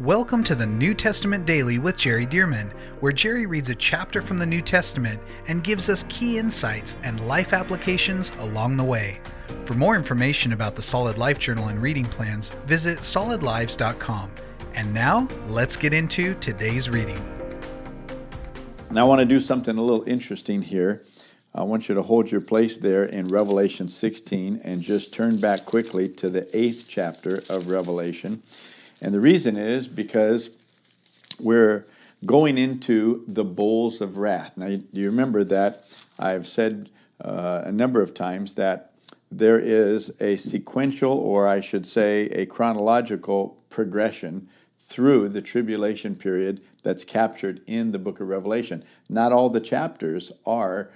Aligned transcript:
Welcome 0.00 0.42
to 0.44 0.54
the 0.54 0.64
New 0.64 0.94
Testament 0.94 1.44
Daily 1.44 1.78
with 1.78 1.98
Jerry 1.98 2.24
Dirmann, 2.24 2.72
where 3.00 3.12
Jerry 3.12 3.44
reads 3.44 3.68
a 3.68 3.74
chapter 3.74 4.22
from 4.22 4.38
the 4.38 4.46
New 4.46 4.62
Testament 4.62 5.20
and 5.48 5.62
gives 5.62 5.90
us 5.90 6.06
key 6.08 6.38
insights 6.38 6.96
and 7.02 7.28
life 7.28 7.52
applications 7.52 8.32
along 8.38 8.78
the 8.78 8.84
way. 8.84 9.20
For 9.66 9.74
more 9.74 9.94
information 9.94 10.54
about 10.54 10.76
the 10.76 10.82
Solid 10.82 11.18
Life 11.18 11.38
Journal 11.38 11.68
and 11.68 11.80
reading 11.82 12.06
plans, 12.06 12.48
visit 12.64 13.00
solidlives.com. 13.00 14.30
And 14.72 14.94
now, 14.94 15.28
let's 15.44 15.76
get 15.76 15.92
into 15.92 16.34
today's 16.36 16.88
reading. 16.88 17.22
Now, 18.90 19.04
I 19.04 19.08
want 19.08 19.18
to 19.18 19.26
do 19.26 19.40
something 19.40 19.76
a 19.76 19.82
little 19.82 20.08
interesting 20.08 20.62
here. 20.62 21.04
I 21.54 21.64
want 21.64 21.90
you 21.90 21.94
to 21.94 22.02
hold 22.02 22.32
your 22.32 22.40
place 22.40 22.78
there 22.78 23.04
in 23.04 23.26
Revelation 23.26 23.88
16 23.88 24.62
and 24.64 24.80
just 24.80 25.12
turn 25.12 25.38
back 25.38 25.66
quickly 25.66 26.08
to 26.08 26.30
the 26.30 26.48
eighth 26.56 26.86
chapter 26.88 27.42
of 27.50 27.68
Revelation. 27.68 28.42
And 29.02 29.12
the 29.12 29.20
reason 29.20 29.56
is 29.56 29.88
because 29.88 30.50
we're 31.40 31.86
going 32.24 32.56
into 32.56 33.24
the 33.26 33.44
bowls 33.44 34.00
of 34.00 34.16
wrath. 34.16 34.56
Now, 34.56 34.68
do 34.68 34.84
you 34.92 35.06
remember 35.10 35.42
that 35.44 35.84
I've 36.20 36.46
said 36.46 36.88
uh, 37.20 37.62
a 37.64 37.72
number 37.72 38.00
of 38.00 38.14
times 38.14 38.54
that 38.54 38.92
there 39.30 39.58
is 39.58 40.12
a 40.20 40.36
sequential, 40.36 41.12
or 41.12 41.48
I 41.48 41.60
should 41.60 41.86
say, 41.86 42.26
a 42.26 42.46
chronological 42.46 43.58
progression 43.70 44.48
through 44.78 45.30
the 45.30 45.42
tribulation 45.42 46.14
period 46.14 46.62
that's 46.84 47.02
captured 47.02 47.60
in 47.66 47.90
the 47.90 47.98
book 47.98 48.20
of 48.20 48.28
Revelation. 48.28 48.84
Not 49.08 49.32
all 49.32 49.50
the 49.50 49.60
chapters 49.60 50.30
are 50.46 50.90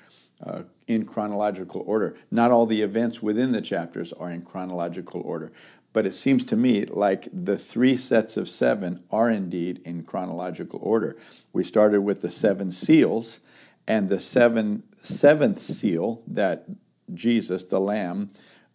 uh, 0.45 0.62
in 0.86 1.06
chronological 1.06 1.83
order. 1.86 2.14
Not 2.30 2.50
all 2.50 2.66
the 2.66 2.83
events 2.83 3.23
within 3.23 3.52
the 3.52 3.62
chapters 3.62 4.12
are 4.12 4.30
in 4.30 4.42
chronological 4.42 5.23
order. 5.23 5.50
But 5.96 6.05
it 6.05 6.12
seems 6.12 6.45
to 6.45 6.59
me 6.59 6.84
like 6.84 7.27
the 7.32 7.56
three 7.56 7.96
sets 7.96 8.36
of 8.36 8.50
seven 8.50 9.02
are 9.10 9.30
indeed 9.30 9.80
in 9.86 10.02
chronological 10.02 10.78
order. 10.82 11.16
We 11.55 11.64
started 11.64 12.02
with 12.02 12.20
the 12.20 12.28
seven 12.28 12.70
seals, 12.70 13.41
and 13.89 14.11
the 14.11 14.20
seven, 14.20 14.83
seventh 14.94 15.62
seal 15.62 16.20
that 16.27 16.67
Jesus, 17.14 17.64
the 17.64 17.80
Lamb, 17.80 18.28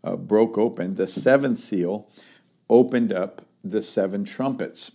uh, 0.04 0.16
broke 0.16 0.58
open, 0.58 0.96
the 0.96 1.08
seventh 1.08 1.60
seal 1.60 2.10
opened 2.72 3.14
up 3.14 3.44
the 3.64 3.84
seven 3.84 4.26
trumpets. 4.26 4.90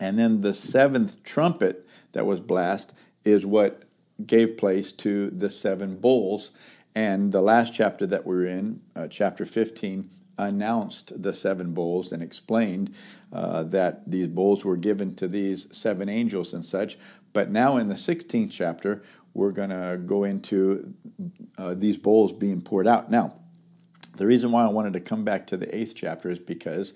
And 0.00 0.18
then 0.18 0.40
the 0.40 0.52
seventh 0.52 1.22
trumpet 1.22 1.86
that 2.14 2.26
was 2.26 2.40
blast 2.40 2.94
is 3.24 3.46
what 3.46 3.84
gave 4.26 4.56
place 4.56 4.90
to 4.94 5.30
the 5.30 5.50
seven 5.50 5.98
bowls. 5.98 6.50
And 6.96 7.30
the 7.30 7.42
last 7.42 7.72
chapter 7.72 8.08
that 8.08 8.26
we're 8.26 8.46
in, 8.46 8.80
uh, 8.96 9.06
chapter 9.06 9.46
15, 9.46 10.10
announced 10.38 11.20
the 11.20 11.32
seven 11.32 11.74
bowls 11.74 12.12
and 12.12 12.22
explained 12.22 12.94
uh, 13.32 13.64
that 13.64 14.08
these 14.10 14.28
bowls 14.28 14.64
were 14.64 14.76
given 14.76 15.14
to 15.16 15.28
these 15.28 15.68
seven 15.76 16.08
angels 16.08 16.54
and 16.54 16.64
such. 16.64 16.96
But 17.32 17.50
now 17.50 17.76
in 17.76 17.88
the 17.88 17.94
16th 17.94 18.50
chapter, 18.50 19.02
we're 19.34 19.50
going 19.50 19.70
to 19.70 20.00
go 20.04 20.24
into 20.24 20.94
uh, 21.58 21.74
these 21.74 21.96
bowls 21.96 22.32
being 22.32 22.60
poured 22.60 22.86
out. 22.86 23.10
Now, 23.10 23.34
the 24.16 24.26
reason 24.26 24.50
why 24.50 24.64
I 24.64 24.68
wanted 24.68 24.94
to 24.94 25.00
come 25.00 25.24
back 25.24 25.46
to 25.48 25.56
the 25.56 25.74
eighth 25.74 25.94
chapter 25.94 26.30
is 26.30 26.38
because 26.38 26.94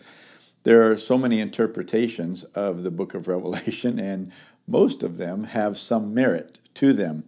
there 0.65 0.91
are 0.91 0.97
so 0.97 1.19
many 1.19 1.41
interpretations 1.41 2.45
of 2.45 2.83
the 2.83 2.91
book 2.91 3.15
of 3.15 3.29
Revelation, 3.29 3.99
and 3.99 4.33
most 4.67 5.03
of 5.03 5.17
them 5.17 5.45
have 5.45 5.77
some 5.77 6.15
merit 6.15 6.59
to 6.75 6.93
them. 6.93 7.25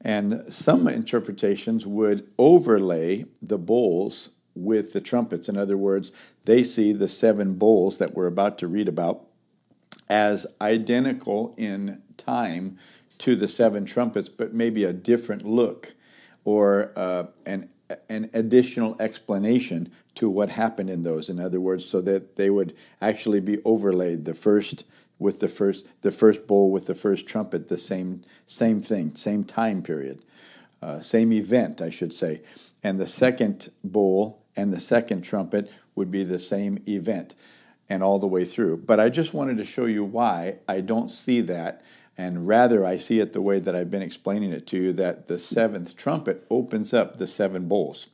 And 0.00 0.44
some 0.52 0.86
interpretations 0.86 1.86
would 1.86 2.28
overlay 2.36 3.24
the 3.40 3.58
bowls 3.58 4.30
with 4.54 4.92
the 4.92 5.00
trumpets. 5.00 5.48
In 5.48 5.56
other 5.56 5.76
words, 5.76 6.12
they 6.44 6.62
see 6.62 6.92
the 6.92 7.08
seven 7.08 7.54
bowls 7.54 7.98
that 7.98 8.14
we're 8.14 8.26
about 8.26 8.58
to 8.58 8.68
read 8.68 8.88
about 8.88 9.24
as 10.08 10.46
identical 10.60 11.54
in 11.56 12.02
time 12.16 12.78
to 13.18 13.36
the 13.36 13.48
seven 13.48 13.84
trumpets, 13.84 14.28
but 14.28 14.52
maybe 14.52 14.84
a 14.84 14.92
different 14.92 15.44
look 15.44 15.94
or 16.44 16.92
uh, 16.96 17.24
an, 17.46 17.68
an 18.08 18.30
additional 18.34 18.96
explanation 19.00 19.90
to 20.14 20.28
what 20.28 20.50
happened 20.50 20.90
in 20.90 21.02
those. 21.02 21.28
In 21.28 21.40
other 21.40 21.60
words, 21.60 21.84
so 21.84 22.00
that 22.02 22.36
they 22.36 22.50
would 22.50 22.74
actually 23.00 23.40
be 23.40 23.62
overlaid. 23.64 24.24
The 24.24 24.34
first 24.34 24.84
with 25.18 25.40
the 25.40 25.48
first, 25.48 25.86
the 26.02 26.10
first 26.10 26.46
bowl 26.46 26.70
with 26.70 26.86
the 26.86 26.94
first 26.94 27.26
trumpet, 27.26 27.68
the 27.68 27.78
same 27.78 28.22
same 28.46 28.80
thing, 28.80 29.14
same 29.14 29.44
time 29.44 29.82
period, 29.82 30.24
uh, 30.82 31.00
same 31.00 31.32
event, 31.32 31.80
I 31.80 31.90
should 31.90 32.12
say, 32.12 32.42
and 32.82 33.00
the 33.00 33.06
second 33.06 33.70
bowl 33.82 34.43
and 34.56 34.72
the 34.72 34.80
second 34.80 35.22
trumpet 35.22 35.70
would 35.94 36.10
be 36.10 36.24
the 36.24 36.38
same 36.38 36.82
event 36.88 37.34
and 37.88 38.02
all 38.02 38.18
the 38.18 38.26
way 38.26 38.44
through. 38.44 38.78
But 38.78 39.00
I 39.00 39.08
just 39.08 39.34
wanted 39.34 39.58
to 39.58 39.64
show 39.64 39.84
you 39.84 40.04
why 40.04 40.56
I 40.68 40.80
don't 40.80 41.10
see 41.10 41.40
that, 41.42 41.82
and 42.16 42.46
rather 42.46 42.84
I 42.84 42.96
see 42.96 43.20
it 43.20 43.32
the 43.32 43.42
way 43.42 43.58
that 43.58 43.74
I've 43.74 43.90
been 43.90 44.02
explaining 44.02 44.52
it 44.52 44.66
to 44.68 44.76
you 44.76 44.92
that 44.94 45.28
the 45.28 45.38
seventh 45.38 45.96
trumpet 45.96 46.46
opens 46.50 46.94
up 46.94 47.18
the 47.18 47.26
seven 47.26 47.68
bowls. 47.68 48.06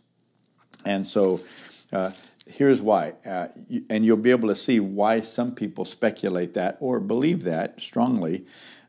And 0.84 1.06
so 1.06 1.40
uh, 1.92 2.12
here's 2.46 2.80
why, 2.80 3.14
uh, 3.26 3.48
and 3.88 4.04
you'll 4.04 4.16
be 4.16 4.30
able 4.30 4.48
to 4.48 4.56
see 4.56 4.80
why 4.80 5.20
some 5.20 5.54
people 5.54 5.84
speculate 5.84 6.54
that 6.54 6.78
or 6.80 6.98
believe 7.00 7.44
that 7.44 7.80
strongly. 7.80 8.46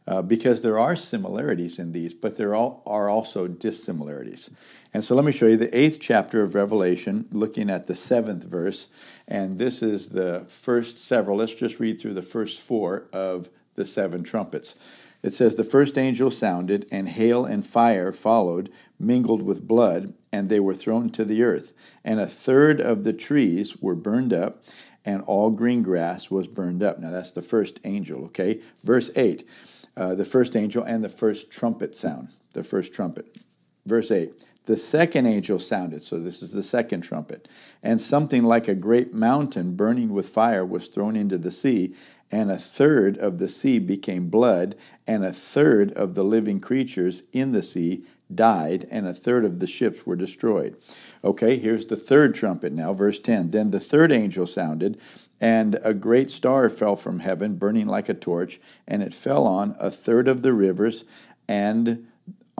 Uh, 0.08 0.20
because 0.20 0.62
there 0.62 0.80
are 0.80 0.96
similarities 0.96 1.78
in 1.78 1.92
these, 1.92 2.12
but 2.12 2.36
there 2.36 2.56
are 2.56 3.08
also 3.08 3.48
dissimilarities. 3.48 4.50
And 4.94 5.06
so 5.06 5.16
let 5.16 5.24
me 5.24 5.32
show 5.32 5.48
you 5.48 5.56
the 5.56 5.78
eighth 5.78 6.00
chapter 6.02 6.44
of 6.44 6.54
Revelation, 6.54 7.26
looking 7.32 7.70
at 7.70 7.88
the 7.88 7.96
seventh 7.96 8.44
verse. 8.44 8.88
And 9.28 9.58
this 9.58 9.82
is 9.82 10.10
the 10.10 10.46
first 10.50 11.00
several. 11.00 11.38
Let's 11.38 11.54
just 11.54 11.80
read 11.80 12.00
through 12.02 12.16
the 12.16 12.22
first 12.22 12.60
four 12.60 13.06
of 13.14 13.50
the 13.76 13.86
seven 13.86 14.24
trumpets. 14.24 14.76
It 15.24 15.32
says, 15.32 15.56
The 15.56 15.64
first 15.64 15.98
angel 15.98 16.30
sounded, 16.30 16.88
and 16.92 17.08
hail 17.08 17.46
and 17.46 17.66
fire 17.66 18.12
followed, 18.12 18.70
mingled 19.00 19.44
with 19.44 19.68
blood, 19.68 20.14
and 20.32 20.50
they 20.50 20.60
were 20.60 20.74
thrown 20.74 21.10
to 21.12 21.24
the 21.24 21.44
earth. 21.44 21.72
And 22.04 22.20
a 22.20 22.28
third 22.28 22.82
of 22.82 23.04
the 23.04 23.14
trees 23.14 23.78
were 23.78 23.96
burned 23.96 24.34
up, 24.34 24.64
and 25.06 25.22
all 25.24 25.52
green 25.52 25.84
grass 25.84 26.30
was 26.30 26.48
burned 26.48 26.84
up. 26.84 27.00
Now 27.00 27.12
that's 27.12 27.32
the 27.32 27.42
first 27.42 27.80
angel, 27.86 28.26
okay? 28.26 28.62
Verse 28.84 29.10
8, 29.16 29.48
uh, 29.96 30.16
the 30.16 30.26
first 30.26 30.56
angel 30.56 30.84
and 30.84 31.04
the 31.04 31.10
first 31.10 31.50
trumpet 31.50 31.96
sound, 31.96 32.30
the 32.54 32.64
first 32.64 32.94
trumpet. 32.94 33.38
Verse 33.86 34.12
8, 34.12 34.34
the 34.66 34.78
second 34.78 35.26
angel 35.26 35.60
sounded, 35.60 36.02
so 36.02 36.20
this 36.20 36.42
is 36.42 36.52
the 36.52 36.64
second 36.64 37.02
trumpet, 37.02 37.48
and 37.82 38.00
something 38.00 38.44
like 38.44 38.68
a 38.68 38.76
great 38.76 39.14
mountain 39.14 39.76
burning 39.76 40.10
with 40.10 40.30
fire 40.30 40.66
was 40.66 40.88
thrown 40.88 41.16
into 41.16 41.38
the 41.38 41.52
sea, 41.52 41.96
and 42.30 42.52
a 42.52 42.58
third 42.58 43.18
of 43.18 43.40
the 43.40 43.50
sea 43.50 43.80
became 43.80 44.30
blood, 44.30 44.76
and 45.08 45.26
a 45.26 45.34
third 45.34 45.92
of 45.94 46.14
the 46.14 46.24
living 46.24 46.60
creatures 46.60 47.24
in 47.34 47.52
the 47.52 47.64
sea 47.64 48.06
died, 48.34 48.88
and 48.90 49.08
a 49.08 49.14
third 49.14 49.44
of 49.44 49.60
the 49.60 49.68
ships 49.68 50.06
were 50.06 50.16
destroyed. 50.16 50.78
Okay, 51.24 51.58
here's 51.58 51.86
the 51.88 51.98
third 51.98 52.34
trumpet 52.34 52.72
now, 52.72 52.94
verse 52.94 53.20
10. 53.20 53.52
Then 53.52 53.72
the 53.72 53.80
third 53.80 54.12
angel 54.12 54.48
sounded, 54.48 54.98
and 55.42 55.80
a 55.84 55.94
great 55.94 56.30
star 56.30 56.70
fell 56.70 56.96
from 56.96 57.20
heaven, 57.20 57.56
burning 57.56 57.88
like 57.88 58.08
a 58.08 58.14
torch, 58.14 58.62
and 58.88 59.04
it 59.04 59.14
fell 59.14 59.46
on 59.46 59.76
a 59.80 59.90
third 59.90 60.28
of 60.28 60.44
the 60.44 60.54
rivers 60.54 61.04
and 61.48 62.08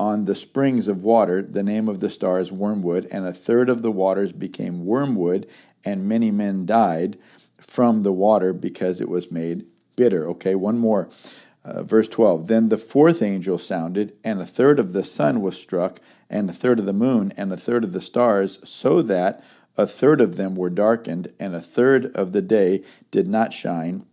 on 0.02 0.26
the 0.26 0.34
springs 0.34 0.88
of 0.88 1.04
water, 1.04 1.44
the 1.44 1.62
name 1.62 1.88
of 1.88 2.00
the 2.00 2.10
star 2.10 2.40
is 2.40 2.52
wormwood, 2.52 3.08
and 3.12 3.24
a 3.24 3.32
third 3.32 3.70
of 3.70 3.84
the 3.84 3.92
waters 3.92 4.32
became 4.32 4.84
wormwood, 4.84 5.48
and 5.86 6.10
many 6.10 6.32
men 6.32 6.66
died 6.66 7.20
from 7.60 8.02
the 8.02 8.12
water 8.12 8.52
because 8.52 9.00
it 9.00 9.08
was 9.08 9.30
made 9.30 9.64
bitter. 9.96 10.28
Okay, 10.28 10.56
one 10.56 10.80
more. 10.80 11.08
Uh, 11.64 11.84
verse 11.84 12.08
12 12.08 12.48
Then 12.48 12.70
the 12.70 12.80
fourth 12.80 13.22
angel 13.22 13.60
sounded, 13.60 14.18
and 14.24 14.42
a 14.42 14.46
third 14.48 14.80
of 14.80 14.94
the 14.94 15.04
sun 15.04 15.40
was 15.40 15.56
struck, 15.56 16.00
and 16.32 16.50
a 16.50 16.54
third 16.54 16.80
of 16.80 16.88
the 16.88 16.94
moon, 16.94 17.32
and 17.38 17.54
a 17.54 17.58
third 17.58 17.84
of 17.84 17.94
the 17.94 18.02
stars, 18.02 18.58
so 18.68 19.04
that 19.04 19.44
a 19.78 19.86
third 19.86 20.20
of 20.20 20.36
them 20.36 20.56
were 20.56 20.72
darkened, 20.72 21.32
and 21.40 21.54
a 21.54 21.62
third 21.62 22.08
of 22.16 22.32
the 22.32 22.42
day 22.42 22.84
did 23.12 23.28
not 23.28 23.54
shine, 23.54 24.04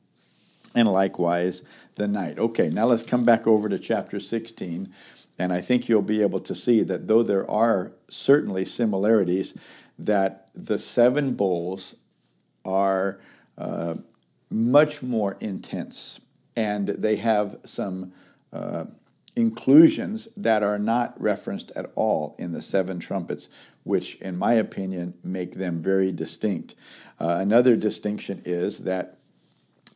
and 0.75 0.93
likewise 0.93 1.63
the 1.95 2.07
night. 2.07 2.39
Okay, 2.39 2.69
now 2.69 2.85
let's 2.85 3.03
come 3.03 3.25
back 3.25 3.47
over 3.47 3.71
to 3.71 3.79
chapter 3.79 4.21
16 4.21 4.93
and 5.39 5.53
I 5.53 5.61
think 5.61 5.89
you'll 5.89 6.03
be 6.03 6.23
able 6.23 6.41
to 6.41 6.55
see 6.55 6.83
that 6.83 7.07
though 7.07 7.23
there 7.23 7.49
are 7.51 7.93
certainly 8.09 8.65
similarities, 8.65 9.55
that 9.99 10.49
the 10.55 10.79
seven 10.79 11.35
bowls 11.35 11.95
are 12.65 13.21
uh, 13.57 13.95
much 14.51 15.03
more 15.03 15.37
intense 15.41 16.21
and 16.57 16.89
they 16.89 17.17
have 17.17 17.57
some 17.65 18.13
uh, 18.53 18.85
inclusions 19.37 20.29
that 20.37 20.65
are 20.65 20.79
not 20.79 21.21
referenced 21.21 21.71
at 21.77 21.93
all 21.95 22.35
in 22.39 22.51
the 22.51 22.61
seven 22.61 22.99
trumpets, 22.99 23.49
which, 23.85 24.17
in 24.17 24.37
my 24.37 24.55
opinion, 24.55 25.15
make 25.23 25.55
them 25.55 25.81
very 25.81 26.11
distinct. 26.11 26.75
Uh, 27.21 27.39
another 27.41 27.77
distinction 27.77 28.43
is 28.45 28.81
that 28.81 29.19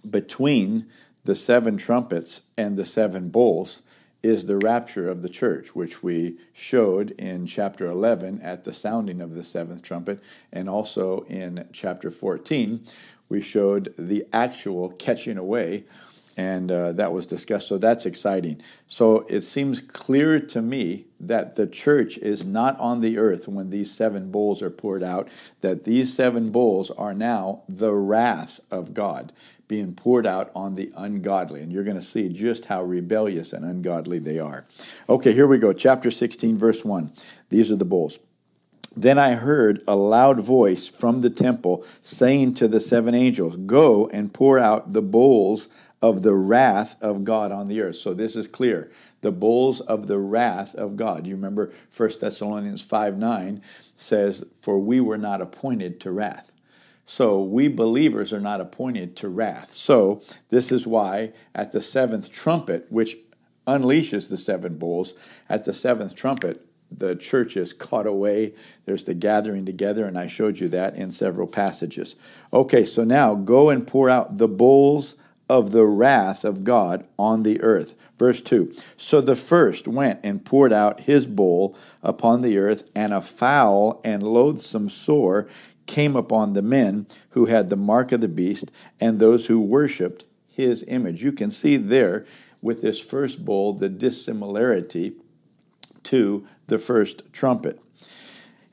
between 0.09 0.87
the 1.25 1.35
seven 1.35 1.77
trumpets 1.77 2.43
and 2.57 2.77
the 2.77 2.85
seven 2.85 3.29
bowls, 3.29 3.83
is 4.23 4.47
the 4.47 4.59
rapture 4.59 5.09
of 5.09 5.23
the 5.23 5.29
church, 5.29 5.75
which 5.75 6.03
we 6.03 6.37
showed 6.53 7.11
in 7.13 7.47
chapter 7.47 7.87
11 7.87 8.41
at 8.41 8.65
the 8.65 8.73
sounding 8.73 9.21
of 9.21 9.35
the 9.35 9.45
seventh 9.45 9.83
trumpet, 9.83 10.23
and 10.53 10.69
also 10.69 11.21
in 11.29 11.69
chapter 11.73 12.11
14, 12.11 12.81
we 13.29 13.41
showed 13.41 13.95
the 13.99 14.25
actual 14.33 14.91
catching 14.91 15.39
away, 15.39 15.85
and 16.37 16.71
uh, 16.71 16.93
that 16.93 17.13
was 17.13 17.27
discussed. 17.27 17.67
So 17.67 17.79
that's 17.79 18.07
exciting. 18.07 18.63
So 18.87 19.21
it 19.29 19.43
seems 19.43 19.81
clear 19.81 20.39
to 20.41 20.63
me 20.63 21.07
that 21.19 21.57
the 21.57 21.67
church 21.67 22.17
is 22.19 22.45
not 22.45 22.79
on 22.79 23.01
the 23.01 23.19
earth 23.19 23.49
when 23.49 23.71
these 23.71 23.93
seven 23.93 24.31
bowls 24.31 24.63
are 24.63 24.71
poured 24.71 25.03
out, 25.03 25.29
that 25.63 25.85
these 25.85 26.13
seven 26.15 26.51
bowls 26.51 26.91
are 26.93 27.15
now 27.15 27.63
the 27.69 27.93
wrath 27.93 28.61
of 28.71 28.95
God 28.95 29.33
being 29.73 29.95
poured 29.95 30.27
out 30.27 30.51
on 30.55 30.75
the 30.75 30.93
ungodly. 30.99 31.63
And 31.63 31.73
you're 31.73 31.83
going 31.83 31.97
to 31.97 32.03
see 32.03 32.29
just 32.29 32.67
how 32.67 32.83
rebellious 32.83 33.55
and 33.55 33.65
ungodly 33.65 34.19
they 34.19 34.39
are. 34.39 34.67
Okay, 35.09 35.33
here 35.33 35.47
we 35.47 35.57
go. 35.57 35.73
Chapter 35.73 36.11
16, 36.11 36.59
verse 36.59 36.85
1. 36.85 37.11
These 37.49 37.71
are 37.71 37.77
the 37.77 37.87
bowls. 37.87 38.19
Then 38.95 39.19
I 39.19 39.33
heard 39.33 39.83
a 39.89 39.97
loud 39.97 40.41
voice 40.41 40.89
from 40.89 41.23
the 41.23 41.31
temple 41.31 41.87
saying 42.03 42.53
to 42.57 42.69
the 42.69 42.81
seven 42.81 43.15
angels, 43.15 43.57
Go 43.57 44.09
and 44.09 44.35
pour 44.35 44.59
out 44.59 44.93
the 44.93 45.01
bowls 45.01 45.69
of 46.03 46.21
the 46.21 46.35
wrath 46.35 47.03
of 47.03 47.25
God 47.25 47.51
on 47.51 47.69
the 47.69 47.81
earth. 47.81 47.97
So 47.97 48.13
this 48.13 48.37
is 48.37 48.47
clear. 48.47 48.93
The 49.23 49.33
bowls 49.33 49.81
of 49.81 50.07
the 50.07 50.19
wrath 50.19 50.75
of 50.75 50.99
God. 50.99 51.27
You 51.27 51.35
remember 51.35 51.73
1 51.97 52.11
Thessalonians 52.21 52.83
5 52.83 53.17
9 53.17 53.63
says, 53.97 54.45
For 54.61 54.79
we 54.79 55.01
were 55.01 55.17
not 55.17 55.41
appointed 55.41 55.99
to 56.01 56.11
wrath. 56.11 56.52
So 57.05 57.43
we 57.43 57.69
believers 57.69 58.33
are 58.33 58.41
not 58.41 58.61
appointed 58.61 59.17
to 59.17 59.29
wrath. 59.29 59.73
So 59.73 60.23
this 60.51 60.71
is 60.71 60.87
why 60.87 61.33
at 61.55 61.73
the 61.73 61.81
seventh 61.81 62.31
trumpet, 62.31 62.87
which 62.91 63.17
unleashes 63.67 64.29
the 64.29 64.39
seven 64.39 64.79
bowls, 64.79 65.15
at 65.49 65.65
the 65.65 65.73
seventh 65.73 66.15
trumpet, 66.15 66.67
the 66.91 67.17
church 67.17 67.57
is 67.57 67.73
caught 67.73 68.07
away. 68.07 68.53
There's 68.85 69.05
the 69.05 69.15
gathering 69.15 69.65
together, 69.65 70.05
and 70.05 70.19
I 70.19 70.27
showed 70.27 70.59
you 70.59 70.69
that 70.69 70.95
in 70.95 71.11
several 71.11 71.47
passages. 71.47 72.17
Okay, 72.53 72.85
so 72.85 73.05
now 73.05 73.35
go 73.35 73.71
and 73.71 73.87
pour 73.87 74.11
out 74.11 74.39
the 74.39 74.49
bowls 74.49 75.17
of 75.49 75.73
the 75.73 75.85
wrath 75.85 76.45
of 76.45 76.65
God 76.65 77.07
on 77.19 77.43
the 77.43 77.61
earth. 77.61 77.95
Verse 78.19 78.41
2 78.41 78.75
So 78.97 79.21
the 79.21 79.37
first 79.37 79.89
went 79.89 80.21
and 80.23 80.45
poured 80.45 80.73
out 80.73 81.01
his 81.01 81.27
bowl 81.27 81.77
upon 82.03 82.43
the 82.43 82.59
earth, 82.59 82.91
and 82.95 83.13
a 83.13 83.21
foul 83.21 84.01
and 84.05 84.23
loathsome 84.23 84.89
sore 84.89 85.49
came 85.87 86.17
upon 86.17 86.53
the 86.53 86.63
men 86.63 87.07
who 87.31 87.47
had 87.47 87.69
the 87.69 87.77
mark 87.77 88.13
of 88.13 88.21
the 88.21 88.29
beast 88.29 88.71
and 89.01 89.19
those 89.19 89.47
who 89.47 89.61
worshiped 89.61 90.25
his 90.49 90.85
image. 90.89 91.23
You 91.23 91.33
can 91.33 91.51
see 91.51 91.77
there 91.77 92.27
with 92.61 92.83
this 92.83 93.01
first 93.01 93.45
bowl 93.45 93.73
the 93.73 93.89
dissimilarity 93.89 95.15
to 96.05 96.47
the 96.67 96.79
first 96.79 97.23
trumpet. 97.33 97.81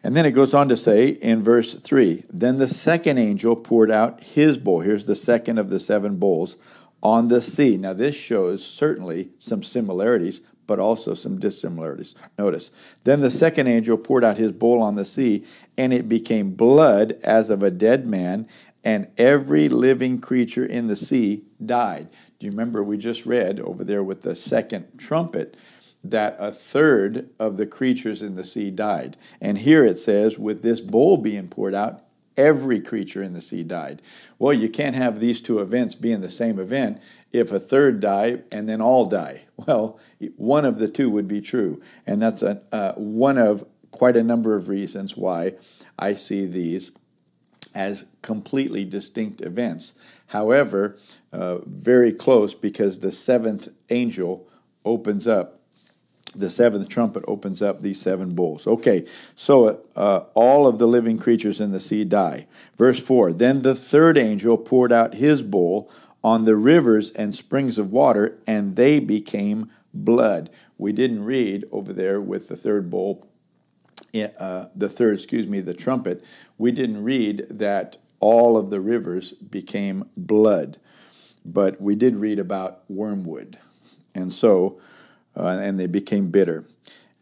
And 0.03 0.15
then 0.15 0.25
it 0.25 0.31
goes 0.31 0.53
on 0.53 0.69
to 0.69 0.77
say 0.77 1.09
in 1.09 1.44
verse 1.44 1.73
3 1.73 2.23
Then 2.29 2.57
the 2.57 2.67
second 2.67 3.17
angel 3.17 3.56
poured 3.56 3.91
out 3.91 4.23
his 4.23 4.57
bowl. 4.57 4.79
Here's 4.81 5.06
the 5.06 5.15
second 5.15 5.57
of 5.57 5.69
the 5.69 5.79
seven 5.79 6.17
bowls 6.17 6.57
on 7.01 7.27
the 7.27 7.41
sea. 7.41 7.77
Now, 7.77 7.94
this 7.94 8.15
shows 8.15 8.65
certainly 8.65 9.29
some 9.39 9.63
similarities, 9.63 10.41
but 10.69 10.80
also 10.80 11.16
some 11.16 11.39
dissimilarities. 11.39 12.13
Notice, 12.38 12.69
then 13.04 13.21
the 13.21 13.31
second 13.31 13.66
angel 13.66 13.98
poured 13.98 14.24
out 14.24 14.38
his 14.38 14.51
bowl 14.51 14.83
on 14.83 14.94
the 14.94 15.04
sea, 15.04 15.44
and 15.80 15.92
it 15.92 16.07
became 16.07 16.51
blood 16.51 17.18
as 17.24 17.50
of 17.50 17.63
a 17.63 17.71
dead 17.71 18.06
man, 18.06 18.48
and 18.83 19.07
every 19.18 19.68
living 19.68 20.21
creature 20.21 20.63
in 20.63 20.86
the 20.86 20.95
sea 20.95 21.42
died. 21.66 22.07
Do 22.38 22.45
you 22.45 22.51
remember 22.51 22.83
we 22.83 23.00
just 23.00 23.25
read 23.25 23.60
over 23.60 23.83
there 23.83 24.04
with 24.04 24.21
the 24.21 24.36
second 24.36 24.86
trumpet 25.00 25.57
that 26.04 26.38
a 26.38 26.51
third 26.51 27.31
of 27.39 27.57
the 27.57 27.66
creatures 27.66 28.21
in 28.21 28.36
the 28.36 28.45
sea 28.45 28.69
died? 28.69 29.18
And 29.42 29.57
here 29.57 29.83
it 29.83 29.98
says, 29.98 30.38
with 30.38 30.62
this 30.62 30.81
bowl 30.81 31.18
being 31.18 31.48
poured 31.48 31.74
out, 31.74 32.04
every 32.39 32.80
creature 32.80 33.21
in 33.21 33.33
the 33.33 33.41
sea 33.41 33.63
died. 33.63 34.01
Well, 34.39 34.53
you 34.53 34.69
can't 34.69 34.95
have 34.95 35.19
these 35.19 35.41
two 35.41 35.59
events 35.59 35.94
be 35.94 36.13
in 36.13 36.21
the 36.21 36.30
same 36.30 36.57
event 36.57 37.01
if 37.33 37.51
a 37.51 37.59
third 37.59 38.00
die 38.00 38.39
and 38.50 38.68
then 38.68 38.81
all 38.81 39.06
die. 39.06 39.41
Well, 39.68 40.00
one 40.38 40.63
of 40.63 40.80
the 40.80 40.88
two 40.88 41.09
would 41.09 41.27
be 41.27 41.41
true. 41.41 41.81
And 42.07 42.21
that's 42.21 42.41
a, 42.41 42.62
uh, 42.71 42.94
one 42.94 43.38
of 43.38 43.65
quite 43.91 44.15
a 44.15 44.24
number 44.24 44.56
of 44.56 44.69
reasons 44.69 45.18
why 45.18 45.56
I 46.00 46.13
see 46.13 46.45
these 46.45 46.91
as 47.75 48.06
completely 48.21 48.85
distinct 48.85 49.42
events. 49.42 49.95
However, 50.27 50.97
uh, 51.33 51.57
very 51.65 52.13
close 52.13 52.53
because 52.53 53.00
the 53.00 53.12
seventh 53.12 53.68
angel 53.89 54.47
opens 54.85 55.27
up 55.27 55.58
the 56.35 56.49
seventh 56.49 56.87
trumpet 56.89 57.23
opens 57.27 57.61
up 57.61 57.81
these 57.81 58.01
seven 58.01 58.35
bowls. 58.35 58.67
Okay, 58.67 59.05
so 59.35 59.81
uh, 59.95 60.25
all 60.33 60.67
of 60.67 60.77
the 60.77 60.87
living 60.87 61.17
creatures 61.17 61.59
in 61.59 61.71
the 61.71 61.79
sea 61.79 62.05
die. 62.05 62.47
Verse 62.77 62.99
4 62.99 63.33
Then 63.33 63.61
the 63.61 63.75
third 63.75 64.17
angel 64.17 64.57
poured 64.57 64.91
out 64.91 65.15
his 65.15 65.43
bowl 65.43 65.91
on 66.23 66.45
the 66.45 66.55
rivers 66.55 67.11
and 67.11 67.33
springs 67.33 67.77
of 67.77 67.91
water, 67.91 68.37
and 68.45 68.75
they 68.75 68.99
became 68.99 69.71
blood. 69.93 70.49
We 70.77 70.91
didn't 70.91 71.23
read 71.23 71.65
over 71.71 71.93
there 71.93 72.21
with 72.21 72.47
the 72.47 72.57
third 72.57 72.89
bowl, 72.89 73.27
uh, 74.13 74.65
the 74.75 74.89
third, 74.89 75.15
excuse 75.15 75.47
me, 75.47 75.59
the 75.61 75.73
trumpet. 75.73 76.23
We 76.57 76.71
didn't 76.71 77.03
read 77.03 77.47
that 77.49 77.97
all 78.19 78.57
of 78.57 78.69
the 78.69 78.81
rivers 78.81 79.31
became 79.31 80.09
blood, 80.15 80.77
but 81.45 81.81
we 81.81 81.95
did 81.95 82.17
read 82.17 82.39
about 82.39 82.83
wormwood. 82.89 83.57
And 84.13 84.31
so, 84.31 84.79
uh, 85.39 85.59
and 85.59 85.80
they 85.80 85.88
became 85.88 86.30
bitter. 86.30 86.65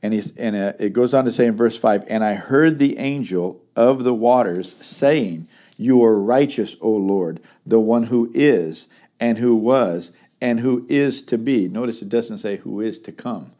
And, 0.01 0.13
he's, 0.13 0.35
and 0.37 0.55
uh, 0.55 0.73
it 0.79 0.93
goes 0.93 1.13
on 1.13 1.25
to 1.25 1.31
say 1.31 1.47
in 1.47 1.55
verse 1.55 1.77
5 1.77 2.05
And 2.07 2.23
I 2.23 2.35
heard 2.35 2.79
the 2.79 2.97
angel 2.97 3.61
of 3.75 4.03
the 4.03 4.13
waters 4.13 4.75
saying, 4.79 5.47
You 5.77 6.03
are 6.03 6.19
righteous, 6.19 6.75
O 6.81 6.91
Lord, 6.91 7.39
the 7.65 7.79
one 7.79 8.03
who 8.03 8.31
is, 8.33 8.87
and 9.19 9.37
who 9.37 9.55
was, 9.55 10.11
and 10.39 10.59
who 10.59 10.85
is 10.87 11.23
to 11.23 11.37
be. 11.37 11.67
Notice 11.67 12.01
it 12.01 12.09
doesn't 12.09 12.37
say 12.37 12.57
who 12.57 12.81
is 12.81 12.99
to 12.99 13.11
come 13.11 13.51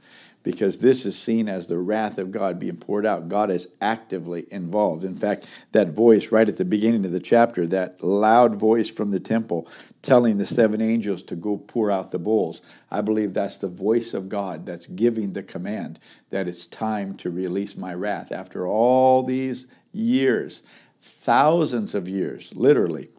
because 0.48 0.78
this 0.78 1.06
is 1.06 1.20
seen 1.20 1.50
as 1.50 1.68
the 1.68 1.78
wrath 1.78 2.18
of 2.18 2.32
God 2.32 2.58
being 2.58 2.78
poured 2.78 3.06
out. 3.06 3.28
God 3.28 3.52
is 3.52 3.68
actively 3.82 4.48
involved. 4.50 5.04
In 5.04 5.14
fact, 5.14 5.46
that 5.74 5.90
voice 5.90 6.32
right 6.32 6.48
at 6.48 6.58
the 6.58 6.64
beginning 6.64 7.04
of 7.04 7.12
the 7.12 7.20
chapter, 7.20 7.68
that 7.68 8.02
loud 8.02 8.58
voice 8.58 8.88
from 8.88 9.12
the 9.12 9.20
temple 9.20 9.68
telling 10.02 10.38
the 10.38 10.46
seven 10.46 10.80
angels 10.80 11.22
to 11.24 11.36
go 11.36 11.58
pour 11.58 11.92
out 11.92 12.12
the 12.12 12.18
bowls, 12.18 12.62
I 12.90 13.02
believe 13.02 13.34
that's 13.34 13.58
the 13.58 13.68
voice 13.68 14.14
of 14.14 14.30
God 14.30 14.66
that's 14.66 14.88
giving 14.88 15.34
the 15.34 15.44
command 15.44 16.00
that 16.30 16.48
it's 16.48 16.66
time 16.66 17.18
to 17.18 17.30
release 17.30 17.76
my 17.76 17.94
wrath. 17.94 18.32
After 18.32 18.66
all 18.66 19.24
these 19.24 19.68
years, 19.92 20.64
thousands 21.02 21.94
of 21.94 22.08
years, 22.08 22.54
literally, 22.56 23.10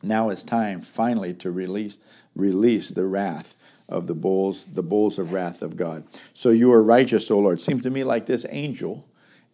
now 0.00 0.28
it's 0.28 0.44
time 0.44 0.80
finally 0.80 1.34
to 1.34 1.50
release 1.50 1.98
release 2.36 2.90
the 2.90 3.06
wrath 3.06 3.55
of 3.88 4.06
the 4.06 4.14
bowls, 4.14 4.66
the 4.72 4.82
bowls 4.82 5.18
of 5.18 5.32
wrath 5.32 5.62
of 5.62 5.76
God. 5.76 6.04
So 6.34 6.50
you 6.50 6.72
are 6.72 6.82
righteous, 6.82 7.30
O 7.30 7.38
Lord. 7.38 7.58
It 7.58 7.62
seems 7.62 7.82
to 7.82 7.90
me 7.90 8.04
like 8.04 8.26
this 8.26 8.46
angel 8.50 9.06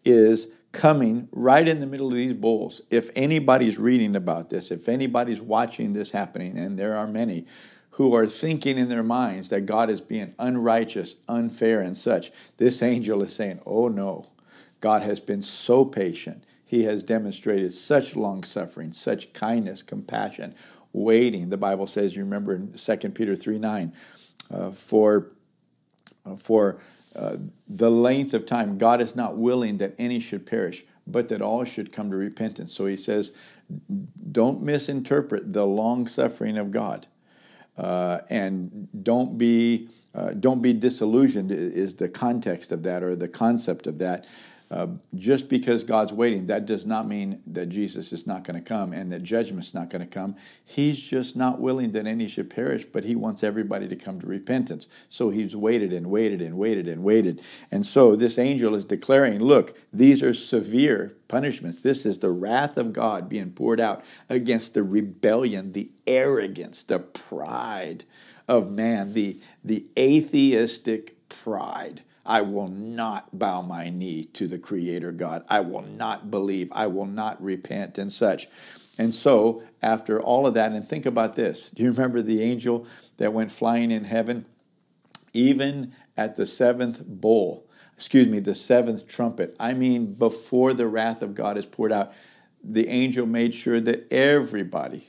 is 0.05 0.49
coming 0.73 1.29
right 1.33 1.69
in 1.69 1.81
the 1.81 1.87
middle 1.87 2.09
of 2.09 2.15
these 2.15 2.33
bowls. 2.33 2.81
If 2.91 3.11
anybody's 3.15 3.79
reading 3.79 4.17
about 4.17 4.49
this, 4.49 4.71
if 4.71 4.89
anybody's 4.89 5.41
watching 5.41 5.93
this 5.93 6.11
happening, 6.11 6.59
and 6.59 6.79
there 6.79 6.97
are 6.97 7.07
many 7.07 7.47
who 7.97 8.15
are 8.15 8.27
thinking 8.27 8.79
in 8.79 8.89
their 8.89 9.03
minds 9.03 9.51
that 9.51 9.67
God 9.67 9.91
is 9.91 10.01
being 10.01 10.35
unrighteous, 10.39 11.17
unfair, 11.29 11.83
and 11.83 11.97
such, 11.97 12.33
this 12.57 12.83
angel 12.83 13.23
is 13.23 13.35
saying, 13.35 13.61
Oh 13.67 13.89
no, 13.89 14.29
God 14.81 15.03
has 15.03 15.21
been 15.21 15.43
so 15.43 15.85
patient. 15.85 16.43
He 16.65 16.85
has 16.85 17.03
demonstrated 17.03 17.71
such 17.73 18.17
long 18.17 18.45
suffering, 18.45 18.95
such 18.95 19.35
kindness, 19.35 19.83
compassion, 19.83 20.55
waiting. 20.95 21.51
The 21.51 21.59
Bible 21.59 21.87
says, 21.87 22.17
you 22.17 22.23
remember 22.23 22.55
in 22.55 22.73
2 22.73 22.97
Peter 23.11 23.37
3 23.37 23.59
9, 23.59 23.93
uh, 23.93 24.22
for, 24.73 25.32
uh, 26.26 26.37
for 26.37 26.80
uh, 27.16 27.37
the 27.68 27.90
length 27.90 28.35
of 28.35 28.47
time, 28.47 28.78
God 28.78 29.00
is 29.00 29.16
not 29.16 29.37
willing 29.37 29.78
that 29.78 29.94
any 29.99 30.21
should 30.21 30.47
perish, 30.47 30.85
but 31.06 31.28
that 31.28 31.42
all 31.42 31.64
should 31.64 31.92
come 31.92 32.11
to 32.11 32.16
repentance. 32.16 32.73
So 32.73 32.87
he 32.87 32.97
says, 32.97 33.37
don't 34.30 34.62
misinterpret 34.62 35.52
the 35.52 35.66
long 35.66 36.06
suffering 36.06 36.56
of 36.56 36.71
God. 36.71 37.06
Uh, 37.76 38.21
and 38.28 38.88
don't 39.02 39.38
be 39.38 39.88
uh, 40.14 40.32
don't 40.32 40.61
be 40.61 40.75
disillusioned 40.75 41.50
is 41.50 41.94
the 41.94 42.09
context 42.09 42.71
of 42.71 42.82
that 42.82 43.02
or 43.02 43.16
the 43.16 43.28
concept 43.28 43.87
of 43.87 43.97
that 43.99 44.26
uh, 44.73 44.87
just 45.14 45.50
because 45.50 45.85
God's 45.85 46.14
waiting, 46.14 46.47
that 46.47 46.64
does 46.64 46.87
not 46.87 47.07
mean 47.07 47.43
that 47.47 47.69
Jesus 47.69 48.11
is 48.11 48.26
not 48.26 48.43
going 48.43 48.55
to 48.55 48.67
come 48.67 48.95
and 48.95 49.12
that 49.12 49.23
judgment's 49.23 49.75
not 49.75 49.91
going 49.91 50.00
to 50.00 50.07
come. 50.07 50.35
He's 50.64 50.99
just 50.99 51.37
not 51.37 51.61
willing 51.61 51.93
that 51.93 52.07
any 52.07 52.26
should 52.26 52.49
perish, 52.49 52.87
but 52.91 53.05
he 53.05 53.14
wants 53.14 53.45
everybody 53.45 53.87
to 53.87 53.97
come 53.97 54.19
to 54.21 54.26
repentance. 54.26 54.88
So 55.11 55.29
he's 55.29 55.55
waited 55.55 55.93
and 55.93 56.07
waited 56.07 56.41
and 56.41 56.57
waited 56.57 56.88
and 56.88 57.05
waited. 57.05 57.43
And 57.71 57.85
so 57.85 58.17
this 58.17 58.38
angel 58.38 58.75
is 58.75 58.87
declaring, 58.87 59.41
look, 59.41 59.76
these 59.93 60.23
are 60.23 60.33
severe 60.33 61.17
punishments. 61.29 61.83
This 61.83 62.07
is 62.07 62.21
the 62.21 62.31
wrath 62.31 62.79
of 62.79 62.95
God 62.95 63.29
being 63.29 63.50
poured 63.50 63.79
out 63.79 64.02
against 64.31 64.73
the 64.73 64.83
rebellion, 64.83 65.75
the 65.75 65.91
arrogance, 66.07 66.83
the 66.83 66.99
pride 66.99 68.05
of 68.49 68.71
man, 68.71 69.12
the, 69.12 69.37
the 69.62 69.91
atheistic 69.99 71.29
pride 71.29 72.02
I 72.25 72.43
will 72.43 72.69
not 72.69 73.37
bow 73.37 73.62
my 73.62 73.91
knee 73.91 74.25
to 74.35 74.47
the 74.47 74.59
Creator 74.59 75.12
God. 75.12 75.45
I 75.49 75.61
will 75.61 75.83
not 75.83 76.31
believe. 76.31 76.71
I 76.73 76.87
will 76.87 77.07
not 77.07 77.43
repent 77.43 77.99
and 77.99 78.12
such. 78.12 78.49
And 78.99 79.14
so, 79.14 79.62
after 79.81 80.21
all 80.21 80.47
of 80.47 80.55
that, 80.55 80.73
and 80.73 80.87
think 80.88 81.07
about 81.07 81.35
this 81.35 81.71
do 81.71 81.83
you 81.83 81.91
remember 81.91 82.23
the 82.23 82.43
angel 82.43 82.87
that 83.17 83.33
went 83.33 83.50
flying 83.50 83.91
in 83.91 84.05
heaven? 84.05 84.47
Even 85.33 85.95
at 86.17 86.37
the 86.37 86.45
seventh 86.45 87.05
bowl, 87.07 87.67
excuse 87.95 88.29
me, 88.29 88.38
the 88.38 88.55
seventh 88.55 89.09
trumpet, 89.09 89.57
I 89.59 89.73
mean, 89.73 90.14
before 90.14 90.75
the 90.75 90.87
wrath 90.87 91.23
of 91.23 91.35
God 91.35 91.57
is 91.57 91.67
poured 91.67 91.93
out, 91.93 92.12
the 92.62 92.88
angel 92.88 93.26
made 93.26 93.55
sure 93.55 93.81
that 93.81 94.12
everybody 94.12 95.09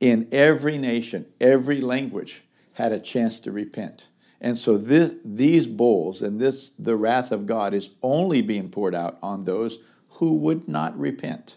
in 0.00 0.28
every 0.32 0.78
nation, 0.78 1.26
every 1.40 1.80
language, 1.80 2.42
had 2.74 2.92
a 2.92 2.98
chance 2.98 3.38
to 3.40 3.52
repent. 3.52 4.08
And 4.40 4.58
so 4.58 4.76
this, 4.76 5.14
these 5.24 5.66
bowls 5.66 6.22
and 6.22 6.40
this 6.40 6.70
the 6.78 6.96
wrath 6.96 7.32
of 7.32 7.46
God 7.46 7.72
is 7.74 7.90
only 8.02 8.42
being 8.42 8.68
poured 8.68 8.94
out 8.94 9.18
on 9.22 9.44
those 9.44 9.78
who 10.10 10.34
would 10.34 10.68
not 10.68 10.98
repent. 10.98 11.56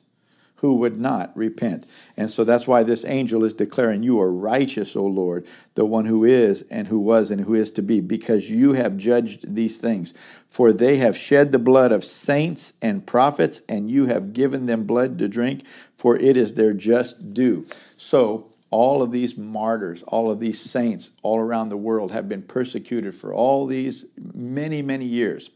Who 0.57 0.77
would 0.77 0.99
not 0.99 1.35
repent. 1.37 1.85
And 2.15 2.31
so 2.31 2.43
that's 2.43 2.65
why 2.65 2.81
this 2.81 3.05
angel 3.05 3.43
is 3.43 3.53
declaring, 3.53 4.01
You 4.01 4.19
are 4.19 4.31
righteous, 4.31 4.95
O 4.95 5.03
Lord, 5.03 5.45
the 5.75 5.85
one 5.85 6.05
who 6.05 6.23
is 6.23 6.63
and 6.71 6.87
who 6.87 6.99
was 6.99 7.29
and 7.29 7.41
who 7.41 7.53
is 7.53 7.69
to 7.71 7.83
be, 7.83 8.01
because 8.01 8.49
you 8.49 8.73
have 8.73 8.97
judged 8.97 9.53
these 9.53 9.77
things. 9.77 10.15
For 10.47 10.73
they 10.73 10.97
have 10.97 11.15
shed 11.15 11.51
the 11.51 11.59
blood 11.59 11.91
of 11.91 12.03
saints 12.03 12.73
and 12.81 13.05
prophets, 13.05 13.61
and 13.69 13.91
you 13.91 14.07
have 14.07 14.33
given 14.33 14.65
them 14.65 14.85
blood 14.85 15.19
to 15.19 15.27
drink, 15.27 15.63
for 15.95 16.15
it 16.15 16.35
is 16.35 16.55
their 16.55 16.73
just 16.73 17.35
due. 17.35 17.67
So 17.95 18.51
all 18.69 19.01
of 19.01 19.11
these 19.11 19.37
martyrs, 19.37 20.03
all 20.03 20.29
of 20.29 20.39
these 20.39 20.59
saints 20.59 21.11
all 21.23 21.39
around 21.39 21.69
the 21.69 21.77
world 21.77 22.11
have 22.11 22.27
been 22.27 22.41
persecuted 22.41 23.15
for 23.15 23.33
all 23.33 23.65
these 23.65 24.05
many, 24.33 24.81
many 24.81 25.05
years, 25.05 25.51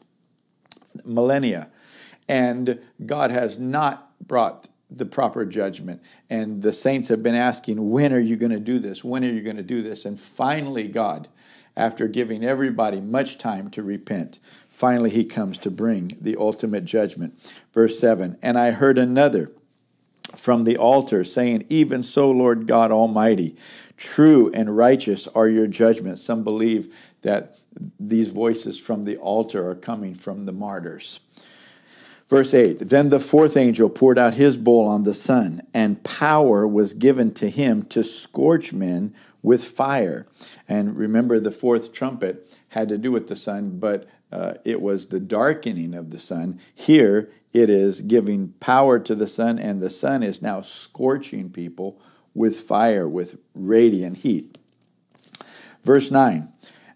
millennia. 1.04 1.70
And 2.28 2.80
God 3.06 3.32
has 3.32 3.60
not 3.60 4.12
brought 4.26 4.70
the 4.90 5.06
proper 5.06 5.46
judgment. 5.46 6.02
And 6.30 6.62
the 6.62 6.74
saints 6.74 7.08
have 7.08 7.24
been 7.24 7.36
asking, 7.36 7.90
when 7.90 8.14
are 8.14 8.20
you 8.20 8.36
going 8.36 8.52
to 8.52 8.60
do 8.60 8.80
this? 8.80 9.04
When 9.04 9.24
are 9.24 9.30
you 9.30 9.42
going 9.42 9.58
to 9.58 9.64
do 9.64 9.82
this? 9.82 10.06
And 10.06 10.20
finally, 10.20 10.88
God, 10.88 11.30
after 11.76 12.08
giving 12.08 12.44
everybody 12.44 13.00
much 13.00 13.38
time 13.38 13.70
to 13.72 13.84
repent, 13.84 14.40
finally 14.70 15.10
he 15.10 15.24
comes 15.24 15.58
to 15.60 15.72
bring 15.72 16.18
the 16.20 16.36
ultimate 16.38 16.86
judgment. 16.86 17.40
Verse 17.74 17.98
7 18.00 18.38
And 18.42 18.58
I 18.58 18.72
heard 18.72 18.98
another 18.98 19.52
from 20.36 20.64
the 20.64 20.78
altar, 20.78 21.24
saying, 21.24 21.66
Even 21.70 22.04
so, 22.04 22.32
Lord 22.32 22.68
God 22.68 22.92
Almighty, 22.92 23.56
true 23.98 24.52
and 24.54 24.76
righteous 24.76 25.28
are 25.28 25.48
your 25.48 25.68
judgments. 25.68 26.24
Some 26.24 26.44
believe 26.44 26.94
that 27.22 27.58
these 28.00 28.30
voices 28.30 28.80
from 28.80 29.06
the 29.06 29.18
altar 29.18 29.70
are 29.70 29.76
coming 29.76 30.16
from 30.16 30.46
the 30.46 30.52
martyrs. 30.52 31.20
Verse 32.32 32.54
8 32.54 32.80
Then 32.80 33.10
the 33.10 33.20
fourth 33.20 33.58
angel 33.58 33.90
poured 33.90 34.18
out 34.18 34.36
his 34.36 34.58
bowl 34.58 34.88
on 34.88 35.04
the 35.04 35.14
sun, 35.14 35.62
and 35.74 36.02
power 36.04 36.66
was 36.66 36.94
given 36.94 37.34
to 37.36 37.50
him 37.50 37.84
to 37.84 38.04
scorch 38.04 38.72
men 38.72 39.14
with 39.44 39.64
fire. 39.64 40.26
And 40.68 40.96
remember, 40.96 41.40
the 41.40 41.52
fourth 41.52 41.92
trumpet 41.92 42.48
had 42.70 42.88
to 42.90 42.98
do 42.98 43.12
with 43.12 43.28
the 43.28 43.36
sun, 43.36 43.80
but 43.80 44.08
uh, 44.32 44.54
it 44.64 44.82
was 44.82 45.08
the 45.08 45.20
darkening 45.20 45.94
of 45.94 46.10
the 46.10 46.20
sun. 46.20 46.60
Here, 46.74 47.30
it 47.54 47.70
is 47.70 48.02
giving 48.02 48.50
power 48.60 49.00
to 49.00 49.16
the 49.16 49.28
sun, 49.28 49.60
and 49.60 49.80
the 49.80 49.90
sun 49.90 50.24
is 50.24 50.42
now 50.42 50.62
scorching 50.62 51.50
people 51.50 52.00
with 52.34 52.60
fire, 52.60 53.08
with 53.08 53.38
radiant 53.54 54.18
heat. 54.18 54.58
Verse 55.84 56.12
9 56.12 56.52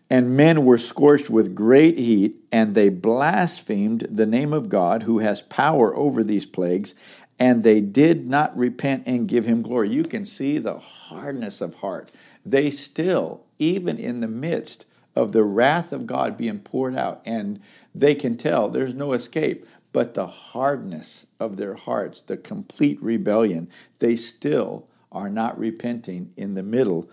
And 0.09 0.37
men 0.37 0.63
were 0.63 0.77
scorched 0.77 1.29
with 1.29 1.55
great 1.55 1.97
heat, 1.97 2.37
and 2.51 2.73
they 2.73 2.89
blasphemed 2.89 4.07
the 4.09 4.25
name 4.25 4.53
of 4.53 4.69
God, 4.69 5.03
who 5.03 5.19
has 5.19 5.41
power 5.41 5.95
over 5.95 6.23
these 6.23 6.45
plagues, 6.45 6.95
and 7.37 7.63
they 7.63 7.81
did 7.81 8.27
not 8.27 8.55
repent 8.57 9.03
and 9.05 9.27
give 9.27 9.45
him 9.45 9.61
glory. 9.61 9.89
You 9.89 10.03
can 10.03 10.23
see 10.23 10.57
the 10.57 10.77
hardness 10.77 11.59
of 11.59 11.75
heart. 11.75 12.11
They 12.45 12.69
still, 12.69 13.43
even 13.59 13.97
in 13.97 14.21
the 14.21 14.27
midst 14.27 14.85
of 15.15 15.31
the 15.31 15.43
wrath 15.43 15.91
of 15.91 16.07
God 16.07 16.37
being 16.37 16.59
poured 16.59 16.95
out, 16.95 17.21
and 17.25 17.59
they 17.93 18.15
can 18.15 18.37
tell 18.37 18.69
there's 18.69 18.93
no 18.93 19.13
escape 19.13 19.65
but 19.95 20.13
the 20.13 20.27
hardness 20.27 21.25
of 21.39 21.55
their 21.55 21.75
hearts, 21.75 22.19
the 22.19 22.35
complete 22.35 23.01
rebellion, 23.01 23.69
they 23.99 24.13
still 24.13 24.85
are 25.09 25.29
not 25.29 25.57
repenting 25.57 26.33
in 26.35 26.53
the 26.53 26.61
middle 26.61 27.09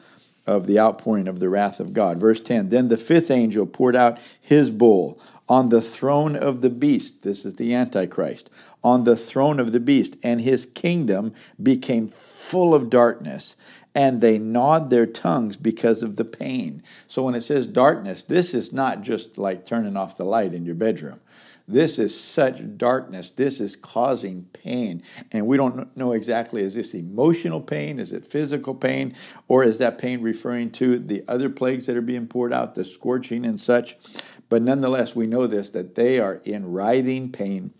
of 0.48 0.66
the 0.66 0.80
outpouring 0.80 1.28
of 1.28 1.38
the 1.38 1.48
wrath 1.48 1.78
of 1.78 1.92
God. 1.92 2.18
Verse 2.18 2.40
10 2.40 2.70
Then 2.70 2.88
the 2.88 2.96
fifth 2.96 3.30
angel 3.30 3.66
poured 3.66 3.94
out 3.94 4.18
his 4.40 4.72
bowl 4.72 5.20
on 5.48 5.68
the 5.68 5.80
throne 5.80 6.34
of 6.34 6.60
the 6.60 6.70
beast. 6.70 7.22
This 7.22 7.44
is 7.44 7.54
the 7.54 7.72
Antichrist. 7.72 8.50
On 8.82 9.04
the 9.04 9.14
throne 9.14 9.60
of 9.60 9.70
the 9.70 9.78
beast, 9.78 10.16
and 10.24 10.40
his 10.40 10.66
kingdom 10.66 11.34
became 11.62 12.08
full 12.08 12.74
of 12.74 12.90
darkness, 12.90 13.54
and 13.94 14.20
they 14.20 14.38
gnawed 14.38 14.90
their 14.90 15.06
tongues 15.06 15.56
because 15.56 16.02
of 16.02 16.16
the 16.16 16.24
pain. 16.24 16.82
So 17.06 17.22
when 17.22 17.36
it 17.36 17.42
says 17.42 17.68
darkness, 17.68 18.24
this 18.24 18.54
is 18.54 18.72
not 18.72 19.02
just 19.02 19.38
like 19.38 19.66
turning 19.66 19.96
off 19.96 20.16
the 20.16 20.24
light 20.24 20.52
in 20.52 20.66
your 20.66 20.74
bedroom. 20.74 21.20
This 21.68 21.98
is 21.98 22.18
such 22.18 22.76
darkness. 22.76 23.30
This 23.30 23.60
is 23.60 23.76
causing 23.76 24.44
pain. 24.52 25.02
And 25.30 25.46
we 25.46 25.56
don't 25.56 25.96
know 25.96 26.12
exactly 26.12 26.62
is 26.62 26.74
this 26.74 26.94
emotional 26.94 27.60
pain? 27.60 27.98
Is 27.98 28.12
it 28.12 28.26
physical 28.26 28.74
pain? 28.74 29.14
Or 29.48 29.62
is 29.62 29.78
that 29.78 29.98
pain 29.98 30.22
referring 30.22 30.70
to 30.72 30.98
the 30.98 31.24
other 31.28 31.48
plagues 31.48 31.86
that 31.86 31.96
are 31.96 32.02
being 32.02 32.26
poured 32.26 32.52
out, 32.52 32.74
the 32.74 32.84
scorching 32.84 33.44
and 33.44 33.60
such? 33.60 33.96
But 34.48 34.62
nonetheless, 34.62 35.14
we 35.14 35.26
know 35.26 35.46
this 35.46 35.70
that 35.70 35.94
they 35.94 36.18
are 36.18 36.42
in 36.44 36.72
writhing 36.72 37.32
pain 37.32 37.72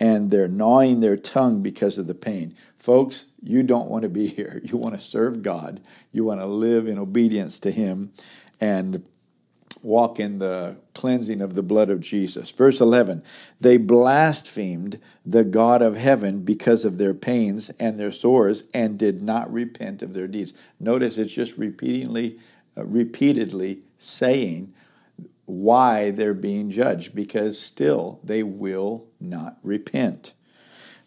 and 0.00 0.30
they're 0.30 0.48
gnawing 0.48 1.00
their 1.00 1.16
tongue 1.16 1.62
because 1.62 1.98
of 1.98 2.06
the 2.06 2.14
pain. 2.14 2.54
Folks, 2.76 3.26
you 3.42 3.62
don't 3.62 3.88
want 3.88 4.02
to 4.02 4.08
be 4.08 4.26
here. 4.28 4.60
You 4.64 4.76
want 4.76 4.94
to 4.94 5.00
serve 5.00 5.42
God, 5.42 5.80
you 6.12 6.24
want 6.24 6.40
to 6.40 6.46
live 6.46 6.86
in 6.86 6.98
obedience 6.98 7.58
to 7.60 7.70
Him. 7.70 8.12
And 8.60 9.04
walk 9.82 10.20
in 10.20 10.38
the 10.38 10.76
cleansing 10.94 11.40
of 11.40 11.54
the 11.54 11.62
blood 11.62 11.90
of 11.90 12.00
Jesus. 12.00 12.50
Verse 12.50 12.80
11 12.80 13.22
They 13.60 13.76
blasphemed 13.76 15.00
the 15.24 15.44
God 15.44 15.82
of 15.82 15.96
heaven 15.96 16.42
because 16.42 16.84
of 16.84 16.98
their 16.98 17.14
pains 17.14 17.70
and 17.78 17.98
their 17.98 18.12
sores 18.12 18.64
and 18.74 18.98
did 18.98 19.22
not 19.22 19.52
repent 19.52 20.02
of 20.02 20.14
their 20.14 20.28
deeds. 20.28 20.54
Notice 20.80 21.18
it's 21.18 21.32
just 21.32 21.56
repeatedly, 21.56 22.38
uh, 22.76 22.84
repeatedly 22.84 23.82
saying 23.96 24.74
why 25.46 26.10
they're 26.10 26.34
being 26.34 26.70
judged 26.70 27.14
because 27.14 27.58
still 27.58 28.20
they 28.22 28.42
will 28.42 29.06
not 29.20 29.56
repent. 29.62 30.34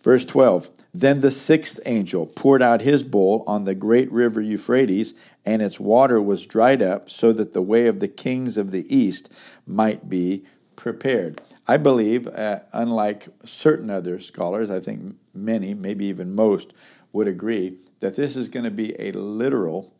Verse 0.04 0.26
12 0.26 0.72
Then 0.94 1.22
the 1.22 1.32
sixth 1.32 1.80
angel 1.86 2.26
poured 2.26 2.62
out 2.62 2.82
his 2.82 3.04
bowl 3.04 3.44
on 3.46 3.64
the 3.64 3.76
great 3.76 4.12
river 4.12 4.42
Euphrates, 4.42 5.14
and 5.46 5.62
its 5.62 5.80
water 5.80 6.22
was 6.22 6.46
dried 6.46 6.82
up, 6.82 7.10
so 7.10 7.34
that 7.34 7.54
the 7.54 7.62
way 7.62 7.88
of 7.88 8.00
the 8.00 8.08
kings 8.08 8.58
of 8.58 8.72
the 8.72 8.96
east 8.96 9.30
might 9.66 10.10
be 10.10 10.46
prepared. 10.76 11.42
I 11.68 11.78
believe, 11.78 12.28
uh, 12.28 12.60
unlike 12.74 13.28
certain 13.46 13.90
other 13.90 14.20
scholars, 14.20 14.70
I 14.72 14.80
think 14.80 15.16
many, 15.34 15.74
maybe 15.74 16.06
even 16.06 16.36
most, 16.36 16.74
would 17.14 17.28
agree 17.28 17.78
that 18.00 18.16
this 18.16 18.36
is 18.36 18.50
going 18.50 18.66
to 18.66 18.72
be 18.72 18.96
a 19.00 19.12
literal 19.12 19.94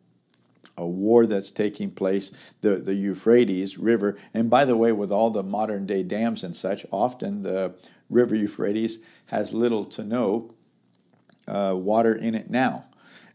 a 0.76 0.86
war 0.86 1.26
that's 1.26 1.50
taking 1.50 1.90
place, 1.90 2.30
the, 2.60 2.76
the 2.76 2.94
Euphrates 2.94 3.78
River. 3.78 4.16
And 4.32 4.48
by 4.48 4.64
the 4.64 4.76
way, 4.76 4.92
with 4.92 5.12
all 5.12 5.30
the 5.30 5.42
modern 5.42 5.86
day 5.86 6.02
dams 6.02 6.42
and 6.42 6.56
such, 6.56 6.86
often 6.90 7.42
the 7.42 7.74
River 8.08 8.34
Euphrates 8.34 8.98
has 9.26 9.52
little 9.52 9.84
to 9.86 10.04
no 10.04 10.54
uh, 11.46 11.74
water 11.76 12.14
in 12.14 12.34
it 12.34 12.50
now. 12.50 12.86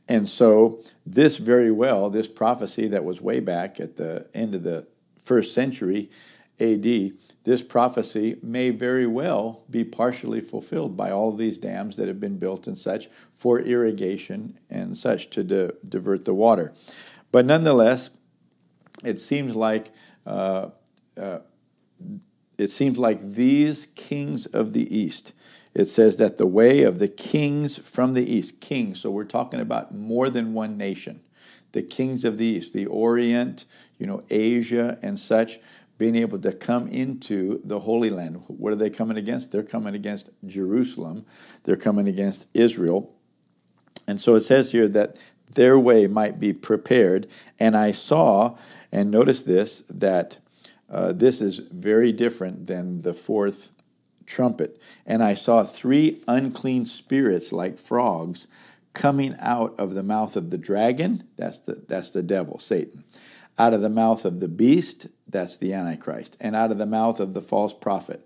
And 0.07 0.27
so, 0.27 0.81
this 1.05 1.37
very 1.37 1.71
well, 1.71 2.09
this 2.09 2.27
prophecy 2.27 2.87
that 2.87 3.03
was 3.03 3.21
way 3.21 3.39
back 3.39 3.79
at 3.79 3.97
the 3.97 4.27
end 4.33 4.55
of 4.55 4.63
the 4.63 4.87
first 5.21 5.53
century 5.53 6.09
AD, 6.59 7.11
this 7.43 7.61
prophecy 7.61 8.37
may 8.41 8.71
very 8.71 9.05
well 9.05 9.63
be 9.69 9.83
partially 9.83 10.41
fulfilled 10.41 10.97
by 10.97 11.11
all 11.11 11.31
these 11.31 11.57
dams 11.57 11.97
that 11.97 12.07
have 12.07 12.19
been 12.19 12.37
built 12.37 12.67
and 12.67 12.77
such 12.77 13.09
for 13.35 13.59
irrigation 13.59 14.57
and 14.69 14.97
such 14.97 15.29
to 15.31 15.43
di- 15.43 15.71
divert 15.87 16.25
the 16.25 16.33
water. 16.33 16.73
But 17.31 17.45
nonetheless, 17.45 18.09
it 19.03 19.19
seems 19.19 19.55
like 19.55 19.91
uh, 20.25 20.69
uh, 21.15 21.39
it 22.57 22.69
seems 22.69 22.97
like 22.97 23.33
these 23.33 23.85
kings 23.95 24.47
of 24.47 24.73
the 24.73 24.95
east, 24.95 25.33
it 25.77 25.87
says 25.87 26.17
that 26.17 26.37
the 26.37 26.47
way 26.47 26.81
of 26.81 26.97
the 26.97 27.07
kings 27.07 27.77
from 27.77 28.15
the 28.15 28.33
east, 28.33 28.59
kings, 28.59 28.99
so 28.99 29.11
we're 29.11 29.23
talking 29.23 29.59
about 29.59 29.93
more 29.93 30.27
than 30.27 30.55
one 30.55 30.75
nation, 30.75 31.21
the 31.71 31.83
kings 31.83 32.25
of 32.25 32.39
the 32.39 32.47
east, 32.47 32.73
the 32.73 32.87
Orient, 32.87 33.65
you 33.99 34.07
know, 34.07 34.23
Asia 34.31 34.97
and 35.03 35.19
such, 35.19 35.59
being 35.99 36.15
able 36.15 36.39
to 36.39 36.51
come 36.51 36.87
into 36.87 37.61
the 37.63 37.81
Holy 37.81 38.09
Land. 38.09 38.41
What 38.47 38.73
are 38.73 38.75
they 38.75 38.89
coming 38.89 39.17
against? 39.17 39.51
They're 39.51 39.61
coming 39.61 39.93
against 39.93 40.31
Jerusalem, 40.47 41.27
they're 41.61 41.75
coming 41.75 42.07
against 42.07 42.47
Israel. 42.55 43.13
And 44.07 44.19
so 44.19 44.33
it 44.33 44.41
says 44.41 44.71
here 44.71 44.87
that 44.87 45.17
their 45.53 45.77
way 45.77 46.07
might 46.07 46.39
be 46.39 46.53
prepared. 46.53 47.27
And 47.59 47.77
I 47.77 47.91
saw, 47.91 48.57
and 48.91 49.11
notice 49.11 49.43
this, 49.43 49.83
that 49.91 50.39
uh, 50.89 51.11
this 51.11 51.39
is 51.39 51.59
very 51.59 52.11
different 52.11 52.65
than 52.65 53.03
the 53.03 53.13
fourth 53.13 53.69
trumpet. 54.27 54.79
And 55.05 55.23
I 55.23 55.33
saw 55.33 55.63
three 55.63 56.21
unclean 56.27 56.85
spirits 56.85 57.51
like 57.51 57.79
frogs 57.79 58.47
coming 58.93 59.35
out 59.39 59.73
of 59.79 59.93
the 59.93 60.03
mouth 60.03 60.35
of 60.35 60.49
the 60.49 60.57
dragon, 60.57 61.23
that's 61.35 61.59
the, 61.59 61.83
that's 61.87 62.09
the 62.09 62.23
devil, 62.23 62.59
Satan, 62.59 63.03
out 63.57 63.73
of 63.73 63.81
the 63.81 63.89
mouth 63.89 64.25
of 64.25 64.39
the 64.39 64.47
beast, 64.47 65.07
that's 65.27 65.57
the 65.57 65.73
Antichrist, 65.73 66.35
and 66.39 66.55
out 66.55 66.71
of 66.71 66.77
the 66.77 66.85
mouth 66.85 67.19
of 67.19 67.33
the 67.33 67.41
false 67.41 67.73
prophet. 67.73 68.25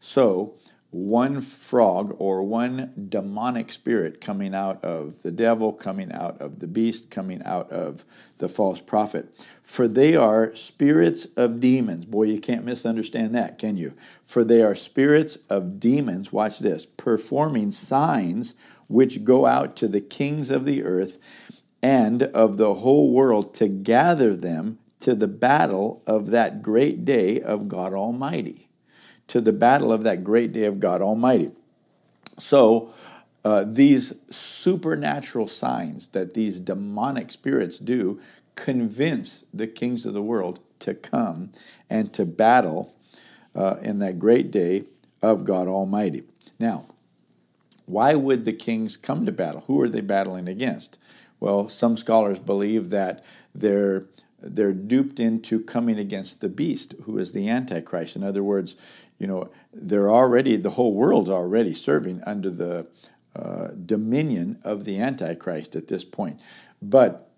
So 0.00 0.54
one 0.96 1.42
frog 1.42 2.16
or 2.18 2.42
one 2.42 3.06
demonic 3.10 3.70
spirit 3.70 4.18
coming 4.18 4.54
out 4.54 4.82
of 4.82 5.22
the 5.22 5.30
devil, 5.30 5.70
coming 5.70 6.10
out 6.10 6.40
of 6.40 6.58
the 6.58 6.66
beast, 6.66 7.10
coming 7.10 7.42
out 7.44 7.70
of 7.70 8.02
the 8.38 8.48
false 8.48 8.80
prophet. 8.80 9.28
For 9.62 9.86
they 9.86 10.16
are 10.16 10.54
spirits 10.54 11.26
of 11.36 11.60
demons. 11.60 12.06
Boy, 12.06 12.24
you 12.24 12.40
can't 12.40 12.64
misunderstand 12.64 13.34
that, 13.34 13.58
can 13.58 13.76
you? 13.76 13.92
For 14.24 14.42
they 14.42 14.62
are 14.62 14.74
spirits 14.74 15.36
of 15.50 15.78
demons, 15.78 16.32
watch 16.32 16.60
this, 16.60 16.86
performing 16.86 17.72
signs 17.72 18.54
which 18.88 19.22
go 19.22 19.44
out 19.44 19.76
to 19.76 19.88
the 19.88 20.00
kings 20.00 20.50
of 20.50 20.64
the 20.64 20.82
earth 20.82 21.18
and 21.82 22.22
of 22.22 22.56
the 22.56 22.74
whole 22.74 23.12
world 23.12 23.52
to 23.54 23.68
gather 23.68 24.34
them 24.34 24.78
to 25.00 25.14
the 25.14 25.28
battle 25.28 26.02
of 26.06 26.30
that 26.30 26.62
great 26.62 27.04
day 27.04 27.40
of 27.40 27.68
God 27.68 27.92
Almighty 27.92 28.65
to 29.28 29.40
the 29.40 29.52
battle 29.52 29.92
of 29.92 30.04
that 30.04 30.24
great 30.24 30.52
day 30.52 30.64
of 30.64 30.80
God 30.80 31.02
Almighty. 31.02 31.50
So, 32.38 32.92
uh, 33.44 33.64
these 33.66 34.12
supernatural 34.28 35.46
signs 35.46 36.08
that 36.08 36.34
these 36.34 36.58
demonic 36.58 37.30
spirits 37.30 37.78
do 37.78 38.20
convince 38.56 39.44
the 39.54 39.68
kings 39.68 40.04
of 40.04 40.14
the 40.14 40.22
world 40.22 40.58
to 40.80 40.94
come 40.94 41.50
and 41.88 42.12
to 42.12 42.24
battle 42.24 42.94
uh, 43.54 43.76
in 43.82 44.00
that 44.00 44.18
great 44.18 44.50
day 44.50 44.84
of 45.22 45.44
God 45.44 45.68
Almighty. 45.68 46.24
Now, 46.58 46.86
why 47.86 48.14
would 48.14 48.44
the 48.44 48.52
kings 48.52 48.96
come 48.96 49.24
to 49.26 49.32
battle? 49.32 49.62
Who 49.68 49.80
are 49.80 49.88
they 49.88 50.00
battling 50.00 50.48
against? 50.48 50.98
Well, 51.38 51.68
some 51.68 51.96
scholars 51.96 52.38
believe 52.38 52.90
that 52.90 53.24
they're 53.54 54.06
they're 54.40 54.72
duped 54.72 55.18
into 55.18 55.60
coming 55.62 55.98
against 55.98 56.40
the 56.40 56.48
beast, 56.48 56.94
who 57.04 57.18
is 57.18 57.32
the 57.32 57.48
Antichrist. 57.48 58.16
In 58.16 58.22
other 58.22 58.42
words, 58.42 58.76
you 59.18 59.26
know, 59.26 59.50
they're 59.72 60.10
already, 60.10 60.56
the 60.56 60.70
whole 60.70 60.94
world's 60.94 61.30
already 61.30 61.74
serving 61.74 62.22
under 62.26 62.50
the 62.50 62.86
uh, 63.34 63.68
dominion 63.84 64.58
of 64.64 64.84
the 64.84 65.00
Antichrist 65.00 65.76
at 65.76 65.88
this 65.88 66.04
point. 66.04 66.40
But 66.82 67.30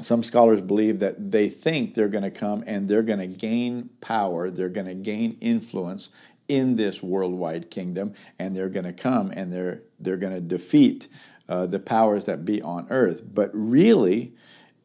some 0.00 0.22
scholars 0.22 0.60
believe 0.60 0.98
that 1.00 1.30
they 1.30 1.48
think 1.48 1.94
they're 1.94 2.08
going 2.08 2.24
to 2.24 2.30
come 2.30 2.64
and 2.66 2.88
they're 2.88 3.02
going 3.02 3.18
to 3.18 3.26
gain 3.26 3.90
power, 4.00 4.50
they're 4.50 4.68
going 4.68 4.86
to 4.86 4.94
gain 4.94 5.36
influence 5.40 6.08
in 6.48 6.76
this 6.76 7.02
worldwide 7.02 7.70
kingdom, 7.70 8.14
and 8.38 8.56
they're 8.56 8.68
going 8.68 8.84
to 8.84 8.92
come 8.92 9.30
and 9.34 9.52
they're 9.52 9.82
they're 10.00 10.16
going 10.16 10.34
to 10.34 10.40
defeat 10.40 11.08
uh, 11.48 11.66
the 11.66 11.78
powers 11.78 12.24
that 12.24 12.44
be 12.44 12.60
on 12.60 12.86
earth. 12.90 13.22
But 13.32 13.50
really, 13.54 14.34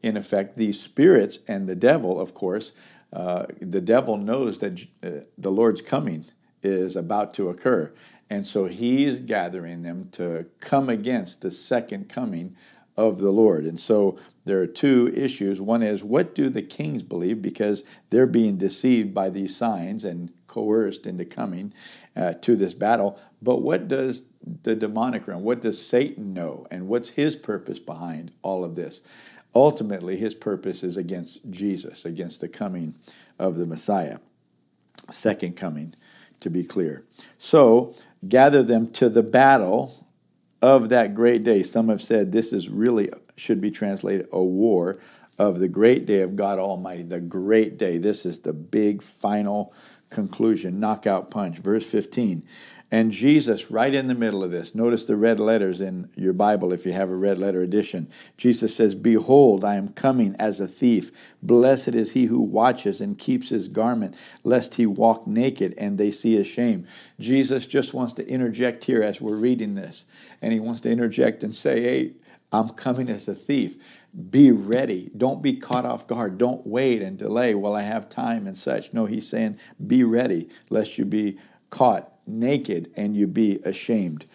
in 0.04 0.18
effect, 0.18 0.58
these 0.58 0.80
spirits 0.80 1.40
and 1.48 1.68
the 1.68 1.76
devil, 1.76 2.20
of 2.20 2.34
course, 2.34 2.74
uh, 3.14 3.46
the 3.62 3.82
devil 3.82 4.18
knows 4.18 4.60
that 4.60 4.86
uh, 5.04 5.10
the 5.38 5.52
Lord's 5.52 5.82
coming 5.82 6.26
is 6.62 6.96
about 6.96 7.34
to 7.36 7.50
occur. 7.50 7.92
And 8.30 8.46
so 8.46 8.66
he's 8.66 9.20
gathering 9.20 9.84
them 9.84 10.10
to 10.14 10.46
come 10.60 10.90
against 10.90 11.42
the 11.42 11.52
second 11.52 12.10
coming 12.10 12.56
of 12.98 13.20
the 13.20 13.32
Lord. 13.32 13.66
And 13.66 13.80
so 13.80 14.18
there 14.46 14.60
are 14.60 14.68
two 14.68 15.14
issues. 15.16 15.62
One 15.62 15.84
is 15.84 16.04
what 16.04 16.34
do 16.34 16.50
the 16.50 16.62
kings 16.62 17.04
believe 17.04 17.42
because 17.42 17.84
they're 18.10 18.26
being 18.26 18.58
deceived 18.58 19.14
by 19.14 19.30
these 19.30 19.56
signs 19.56 20.04
and 20.04 20.32
coerced 20.48 21.06
into 21.06 21.24
coming 21.24 21.74
uh, 22.16 22.34
to 22.34 22.56
this 22.56 22.74
battle. 22.74 23.20
But 23.42 23.62
what 23.62 23.88
does 23.88 24.24
the 24.64 24.76
demonic 24.76 25.28
realm, 25.28 25.44
what 25.44 25.62
does 25.62 25.86
Satan 25.86 26.34
know, 26.34 26.66
and 26.72 26.88
what's 26.88 27.10
his 27.10 27.36
purpose 27.36 27.80
behind 27.80 28.32
all 28.42 28.64
of 28.64 28.76
this? 28.76 29.02
Ultimately, 29.58 30.18
his 30.18 30.36
purpose 30.36 30.84
is 30.84 30.98
against 30.98 31.50
Jesus, 31.50 32.06
against 32.06 32.42
the 32.42 32.48
coming 32.48 32.94
of 33.40 33.58
the 33.58 33.66
Messiah, 33.66 34.20
second 35.10 35.56
coming, 35.56 35.96
to 36.42 36.52
be 36.52 36.64
clear. 36.64 37.04
So, 37.40 37.96
gather 38.30 38.62
them 38.62 38.92
to 38.92 39.10
the 39.10 39.24
battle 39.24 40.06
of 40.62 40.90
that 40.90 41.16
great 41.16 41.44
day. 41.44 41.64
Some 41.64 41.90
have 41.90 42.04
said 42.04 42.32
this 42.32 42.54
is 42.54 42.70
really 42.70 43.10
should 43.36 43.60
be 43.60 43.72
translated 43.72 44.28
a 44.32 44.44
war 44.44 45.00
of 45.40 45.60
the 45.60 45.68
great 45.68 46.06
day 46.06 46.22
of 46.22 46.36
God 46.36 46.60
Almighty, 46.60 47.02
the 47.02 47.20
great 47.20 47.80
day. 47.80 47.98
This 47.98 48.28
is 48.28 48.42
the 48.42 48.54
big 48.54 49.02
final 49.02 49.74
conclusion, 50.12 50.80
knockout 50.80 51.32
punch. 51.32 51.58
Verse 51.58 51.90
15. 51.90 52.46
And 52.90 53.12
Jesus, 53.12 53.70
right 53.70 53.94
in 53.94 54.08
the 54.08 54.16
middle 54.16 54.46
of 54.46 54.52
this, 54.52 54.74
notice 54.74 55.04
the 55.04 55.18
red 55.18 55.42
letters 55.42 55.82
in 55.82 56.10
your 56.16 56.32
Bible 56.32 56.72
if 56.72 56.86
you 56.86 56.94
have 56.94 57.10
a 57.10 57.16
red 57.16 57.38
letter 57.38 57.62
edition. 57.62 58.10
Jesus 58.38 58.74
says, 58.74 58.96
Behold, 58.96 59.66
I 59.66 59.76
am 59.76 59.90
coming 59.90 60.38
as 60.40 60.62
a 60.62 60.70
thief. 60.70 61.12
Blessed 61.44 61.90
is 61.90 62.14
he 62.14 62.26
who 62.26 62.40
watches 62.40 63.02
and 63.02 63.18
keeps 63.18 63.50
his 63.50 63.68
garment, 63.68 64.16
lest 64.46 64.76
he 64.76 64.86
walk 64.86 65.28
naked 65.28 65.74
and 65.78 65.98
they 65.98 66.12
see 66.12 66.36
his 66.36 66.48
shame. 66.48 66.88
Jesus 67.20 67.66
just 67.66 67.94
wants 67.94 68.14
to 68.14 68.28
interject 68.28 68.86
here 68.86 69.04
as 69.04 69.20
we're 69.20 69.36
reading 69.36 69.76
this, 69.76 70.06
and 70.42 70.54
he 70.54 70.62
wants 70.62 70.80
to 70.82 70.90
interject 70.90 71.44
and 71.44 71.54
say, 71.54 71.82
Hey, 71.82 72.14
I'm 72.54 72.70
coming 72.70 73.10
as 73.10 73.28
a 73.28 73.36
thief. 73.36 73.76
Be 74.30 74.52
ready. 74.52 75.12
Don't 75.18 75.42
be 75.42 75.58
caught 75.58 75.86
off 75.86 76.08
guard. 76.08 76.38
Don't 76.38 76.66
wait 76.66 77.02
and 77.02 77.18
delay 77.18 77.54
while 77.54 77.76
I 77.76 77.82
have 77.82 78.08
time 78.08 78.48
and 78.48 78.58
such. 78.58 78.94
No, 78.94 79.06
he's 79.06 79.28
saying, 79.28 79.60
Be 79.86 80.06
ready, 80.06 80.48
lest 80.70 80.98
you 80.98 81.04
be 81.04 81.38
caught 81.70 82.14
naked 82.28 82.92
and 82.96 83.16
you 83.16 83.28
be 83.28 83.60
ashamed. 83.64 84.26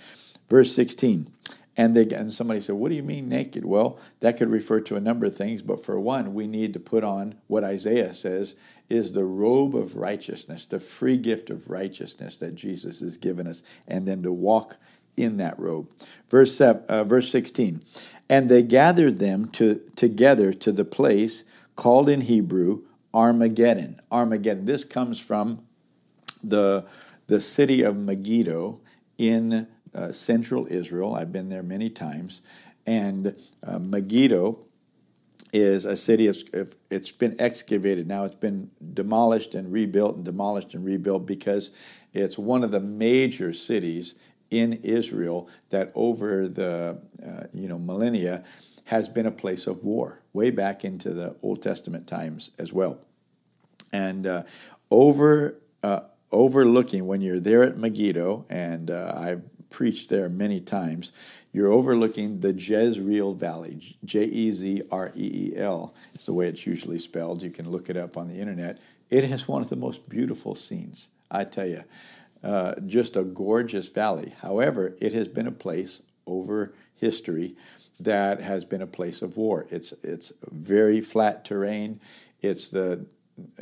Verse 0.48 0.74
16. 0.74 1.30
And, 1.76 1.96
they, 1.96 2.14
and 2.14 2.32
somebody 2.32 2.60
said, 2.60 2.74
What 2.74 2.90
do 2.90 2.94
you 2.94 3.02
mean 3.02 3.28
naked? 3.28 3.64
Well, 3.64 3.98
that 4.20 4.36
could 4.36 4.50
refer 4.50 4.80
to 4.80 4.96
a 4.96 5.00
number 5.00 5.26
of 5.26 5.36
things, 5.36 5.62
but 5.62 5.84
for 5.84 5.98
one, 5.98 6.34
we 6.34 6.46
need 6.46 6.74
to 6.74 6.80
put 6.80 7.02
on 7.02 7.36
what 7.46 7.64
Isaiah 7.64 8.12
says 8.12 8.56
is 8.90 9.12
the 9.12 9.24
robe 9.24 9.74
of 9.74 9.96
righteousness, 9.96 10.66
the 10.66 10.78
free 10.78 11.16
gift 11.16 11.48
of 11.48 11.70
righteousness 11.70 12.36
that 12.36 12.54
Jesus 12.54 13.00
has 13.00 13.16
given 13.16 13.46
us, 13.46 13.64
and 13.88 14.06
then 14.06 14.22
to 14.22 14.30
walk 14.30 14.76
in 15.16 15.38
that 15.38 15.58
robe. 15.58 15.88
Verse, 16.28 16.60
uh, 16.60 17.04
verse 17.04 17.30
16. 17.30 17.80
And 18.28 18.50
they 18.50 18.62
gathered 18.62 19.18
them 19.18 19.48
to, 19.50 19.80
together 19.96 20.52
to 20.52 20.72
the 20.72 20.84
place 20.84 21.44
called 21.74 22.08
in 22.08 22.22
Hebrew 22.22 22.82
Armageddon. 23.14 24.00
Armageddon. 24.10 24.66
This 24.66 24.84
comes 24.84 25.18
from 25.18 25.64
the 26.42 26.84
the 27.32 27.40
city 27.40 27.80
of 27.80 27.96
Megiddo 27.96 28.78
in 29.16 29.66
uh, 29.94 30.12
central 30.12 30.66
Israel. 30.70 31.14
I've 31.14 31.32
been 31.32 31.48
there 31.48 31.62
many 31.62 31.88
times. 31.88 32.42
And 32.86 33.34
uh, 33.66 33.78
Megiddo 33.78 34.58
is 35.50 35.86
a 35.86 35.96
city, 35.96 36.30
it's 36.90 37.10
been 37.10 37.36
excavated. 37.38 38.06
Now 38.06 38.24
it's 38.24 38.34
been 38.34 38.70
demolished 38.92 39.54
and 39.54 39.72
rebuilt 39.72 40.16
and 40.16 40.26
demolished 40.26 40.74
and 40.74 40.84
rebuilt 40.84 41.24
because 41.24 41.70
it's 42.12 42.36
one 42.36 42.62
of 42.62 42.70
the 42.70 42.80
major 42.80 43.54
cities 43.54 44.16
in 44.50 44.74
Israel 44.82 45.48
that 45.70 45.90
over 45.94 46.48
the 46.48 46.98
uh, 47.26 47.44
you 47.54 47.66
know 47.66 47.78
millennia 47.78 48.44
has 48.84 49.08
been 49.08 49.24
a 49.24 49.30
place 49.30 49.66
of 49.66 49.82
war, 49.84 50.20
way 50.34 50.50
back 50.50 50.84
into 50.84 51.14
the 51.14 51.34
Old 51.42 51.62
Testament 51.62 52.06
times 52.06 52.50
as 52.58 52.74
well. 52.74 52.98
And 53.90 54.26
uh, 54.26 54.42
over 54.90 55.62
uh, 55.82 56.00
overlooking 56.32 57.06
when 57.06 57.20
you're 57.20 57.40
there 57.40 57.62
at 57.62 57.76
Megiddo, 57.76 58.46
and 58.48 58.90
uh, 58.90 59.12
I've 59.16 59.42
preached 59.70 60.08
there 60.08 60.28
many 60.28 60.60
times. 60.60 61.12
You're 61.52 61.72
overlooking 61.72 62.40
the 62.40 62.52
Jezreel 62.52 63.34
Valley, 63.34 63.96
J 64.04 64.24
E 64.24 64.52
Z 64.52 64.82
R 64.90 65.12
E 65.14 65.52
E 65.52 65.56
L. 65.56 65.94
It's 66.14 66.24
the 66.24 66.32
way 66.32 66.48
it's 66.48 66.66
usually 66.66 66.98
spelled. 66.98 67.42
You 67.42 67.50
can 67.50 67.70
look 67.70 67.90
it 67.90 67.96
up 67.96 68.16
on 68.16 68.28
the 68.28 68.36
internet. 68.38 68.80
It 69.10 69.24
has 69.24 69.46
one 69.46 69.60
of 69.60 69.68
the 69.68 69.76
most 69.76 70.08
beautiful 70.08 70.54
scenes, 70.54 71.08
I 71.30 71.44
tell 71.44 71.66
you. 71.66 71.84
Uh, 72.42 72.74
just 72.86 73.16
a 73.16 73.22
gorgeous 73.22 73.88
valley. 73.88 74.34
However, 74.40 74.96
it 75.00 75.12
has 75.12 75.28
been 75.28 75.46
a 75.46 75.52
place 75.52 76.00
over 76.26 76.72
history 76.96 77.54
that 78.00 78.40
has 78.40 78.64
been 78.64 78.82
a 78.82 78.86
place 78.86 79.22
of 79.22 79.36
war. 79.36 79.66
It's 79.70 79.92
it's 80.02 80.32
very 80.50 81.00
flat 81.00 81.44
terrain. 81.44 82.00
It's 82.40 82.68
the 82.68 83.06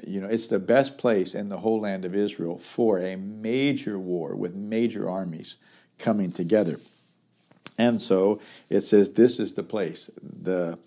you 0.06 0.20
know, 0.20 0.28
it's 0.28 0.48
the 0.48 0.58
best 0.58 0.98
place 0.98 1.34
in 1.34 1.48
the 1.48 1.58
whole 1.58 1.80
land 1.80 2.04
of 2.04 2.14
Israel 2.14 2.58
for 2.58 2.98
a 2.98 3.16
major 3.16 3.98
war 3.98 4.34
with 4.34 4.54
major 4.54 5.08
armies 5.08 5.56
coming 5.98 6.32
together. 6.32 6.78
And 7.78 8.00
so 8.00 8.40
it 8.68 8.80
says 8.82 9.14
this 9.14 9.38
is 9.40 9.54
the 9.54 9.62
place. 9.62 10.10
The 10.22 10.78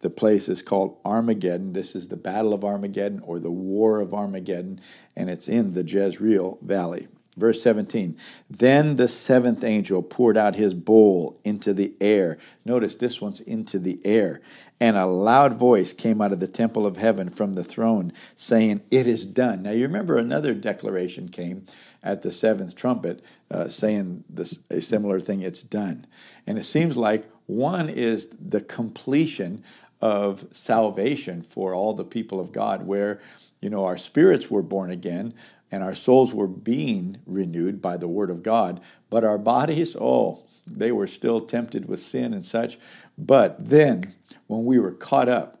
the 0.00 0.10
place 0.10 0.48
is 0.48 0.62
called 0.62 0.96
Armageddon. 1.04 1.74
This 1.74 1.94
is 1.94 2.08
the 2.08 2.16
Battle 2.16 2.54
of 2.54 2.64
Armageddon 2.64 3.20
or 3.20 3.38
the 3.38 3.50
War 3.50 4.00
of 4.00 4.14
Armageddon, 4.14 4.80
and 5.14 5.28
it's 5.28 5.46
in 5.46 5.74
the 5.74 5.84
Jezreel 5.84 6.58
Valley. 6.62 7.08
Verse 7.36 7.62
17 7.62 8.16
Then 8.48 8.96
the 8.96 9.08
seventh 9.08 9.62
angel 9.62 10.02
poured 10.02 10.36
out 10.36 10.56
his 10.56 10.74
bowl 10.74 11.38
into 11.44 11.72
the 11.72 11.94
air. 12.00 12.38
Notice 12.64 12.96
this 12.96 13.20
one's 13.20 13.40
into 13.40 13.78
the 13.78 14.00
air. 14.04 14.40
And 14.80 14.96
a 14.96 15.06
loud 15.06 15.54
voice 15.58 15.92
came 15.92 16.20
out 16.20 16.32
of 16.32 16.40
the 16.40 16.48
temple 16.48 16.86
of 16.86 16.96
heaven 16.96 17.28
from 17.28 17.52
the 17.52 17.64
throne, 17.64 18.12
saying, 18.34 18.82
It 18.90 19.06
is 19.06 19.26
done. 19.26 19.62
Now 19.62 19.70
you 19.70 19.82
remember 19.82 20.16
another 20.16 20.54
declaration 20.54 21.28
came 21.28 21.64
at 22.02 22.22
the 22.22 22.32
seventh 22.32 22.74
trumpet, 22.74 23.22
uh, 23.50 23.68
saying 23.68 24.24
this, 24.28 24.60
a 24.70 24.80
similar 24.80 25.20
thing, 25.20 25.40
It's 25.40 25.62
done. 25.62 26.06
And 26.46 26.58
it 26.58 26.64
seems 26.64 26.96
like 26.96 27.30
one 27.46 27.88
is 27.88 28.28
the 28.40 28.60
completion 28.60 29.62
of 30.00 30.46
salvation 30.50 31.42
for 31.42 31.74
all 31.74 31.92
the 31.92 32.04
people 32.04 32.40
of 32.40 32.52
God, 32.52 32.86
where 32.86 33.20
you 33.60 33.68
know 33.68 33.84
our 33.84 33.98
spirits 33.98 34.50
were 34.50 34.62
born 34.62 34.90
again, 34.90 35.34
and 35.70 35.82
our 35.82 35.94
souls 35.94 36.32
were 36.32 36.46
being 36.46 37.18
renewed 37.26 37.80
by 37.80 37.96
the 37.96 38.08
Word 38.08 38.30
of 38.30 38.42
God, 38.42 38.80
but 39.08 39.24
our 39.24 39.38
bodies, 39.38 39.96
oh, 40.00 40.44
they 40.66 40.92
were 40.92 41.06
still 41.06 41.40
tempted 41.40 41.88
with 41.88 42.02
sin 42.02 42.32
and 42.32 42.44
such. 42.44 42.78
But 43.16 43.68
then, 43.68 44.14
when 44.46 44.64
we 44.64 44.78
were 44.78 44.92
caught 44.92 45.28
up 45.28 45.60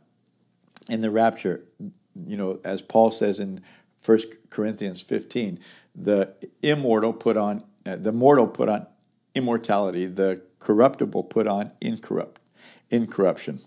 in 0.88 1.00
the 1.00 1.10
rapture, 1.10 1.64
you 2.14 2.36
know, 2.36 2.60
as 2.64 2.82
Paul 2.82 3.10
says 3.10 3.40
in 3.40 3.60
1 4.04 4.18
Corinthians 4.50 5.00
15, 5.00 5.60
the 5.94 6.34
immortal 6.62 7.12
put 7.12 7.36
on, 7.36 7.64
uh, 7.86 7.96
the 7.96 8.12
mortal 8.12 8.46
put 8.46 8.68
on 8.68 8.86
immortality, 9.34 10.06
the 10.06 10.42
corruptible 10.58 11.24
put 11.24 11.46
on 11.46 11.72
incorrupt, 11.80 12.40
incorruption. 12.90 13.60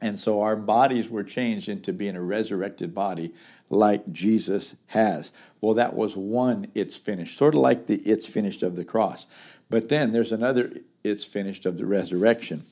And 0.00 0.18
so 0.18 0.42
our 0.42 0.56
bodies 0.56 1.08
were 1.08 1.22
changed 1.22 1.68
into 1.68 1.92
being 1.92 2.16
a 2.16 2.22
resurrected 2.22 2.94
body 2.94 3.34
like 3.72 4.12
Jesus 4.12 4.76
has. 4.88 5.32
Well, 5.60 5.74
that 5.74 5.94
was 5.94 6.14
one 6.14 6.66
it's 6.74 6.96
finished, 6.96 7.36
sort 7.38 7.54
of 7.54 7.60
like 7.60 7.86
the 7.86 7.96
it's 7.96 8.26
finished 8.26 8.62
of 8.62 8.76
the 8.76 8.84
cross. 8.84 9.26
But 9.70 9.88
then 9.88 10.12
there's 10.12 10.30
another 10.30 10.74
it's 11.02 11.24
finished 11.24 11.64
of 11.64 11.78
the 11.78 11.86
resurrection. 11.86 12.62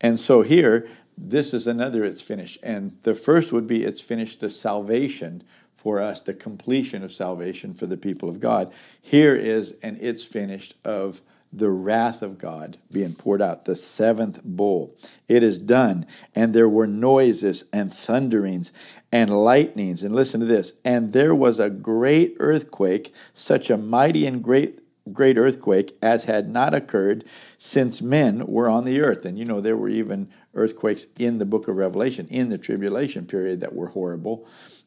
And 0.00 0.18
so 0.18 0.42
here, 0.42 0.88
this 1.16 1.52
is 1.52 1.66
another 1.66 2.04
it's 2.04 2.22
finished. 2.22 2.58
And 2.62 2.96
the 3.02 3.14
first 3.14 3.52
would 3.52 3.66
be 3.66 3.84
it's 3.84 4.00
finished 4.00 4.40
the 4.40 4.50
salvation 4.50 5.42
for 5.76 6.00
us, 6.00 6.20
the 6.20 6.34
completion 6.34 7.04
of 7.04 7.12
salvation 7.12 7.74
for 7.74 7.86
the 7.86 7.98
people 7.98 8.28
of 8.28 8.40
God. 8.40 8.72
Here 9.00 9.36
is 9.36 9.74
an 9.82 9.98
it's 10.00 10.24
finished 10.24 10.74
of 10.84 11.20
the 11.52 11.70
wrath 11.70 12.22
of 12.22 12.38
God 12.38 12.78
being 12.90 13.14
poured 13.14 13.40
out, 13.40 13.64
the 13.64 13.76
seventh 13.76 14.42
bowl. 14.44 14.96
It 15.28 15.42
is 15.42 15.58
done. 15.58 16.06
And 16.34 16.52
there 16.52 16.68
were 16.68 16.86
noises 16.86 17.64
and 17.72 17.92
thunderings 17.92 18.72
and 19.10 19.30
lightnings. 19.30 20.02
And 20.02 20.14
listen 20.14 20.40
to 20.40 20.46
this. 20.46 20.74
And 20.84 21.12
there 21.12 21.34
was 21.34 21.58
a 21.58 21.70
great 21.70 22.36
earthquake, 22.38 23.14
such 23.32 23.70
a 23.70 23.76
mighty 23.76 24.26
and 24.26 24.42
great 24.42 24.80
great 25.12 25.38
earthquake 25.38 25.96
as 26.02 26.24
had 26.24 26.48
not 26.48 26.74
occurred 26.74 27.24
since 27.58 28.02
men 28.02 28.44
were 28.46 28.68
on 28.68 28.84
the 28.84 29.00
earth. 29.00 29.24
And 29.24 29.38
you 29.38 29.44
know, 29.44 29.60
there 29.60 29.76
were 29.76 29.88
even 29.88 30.28
earthquakes 30.54 31.06
in 31.18 31.38
the 31.38 31.44
book 31.44 31.68
of 31.68 31.76
Revelation 31.76 32.26
in 32.28 32.48
the 32.48 32.58
tribulation 32.58 33.26
period 33.26 33.60
that 33.60 33.74
were 33.74 33.88
horrible. 33.88 34.46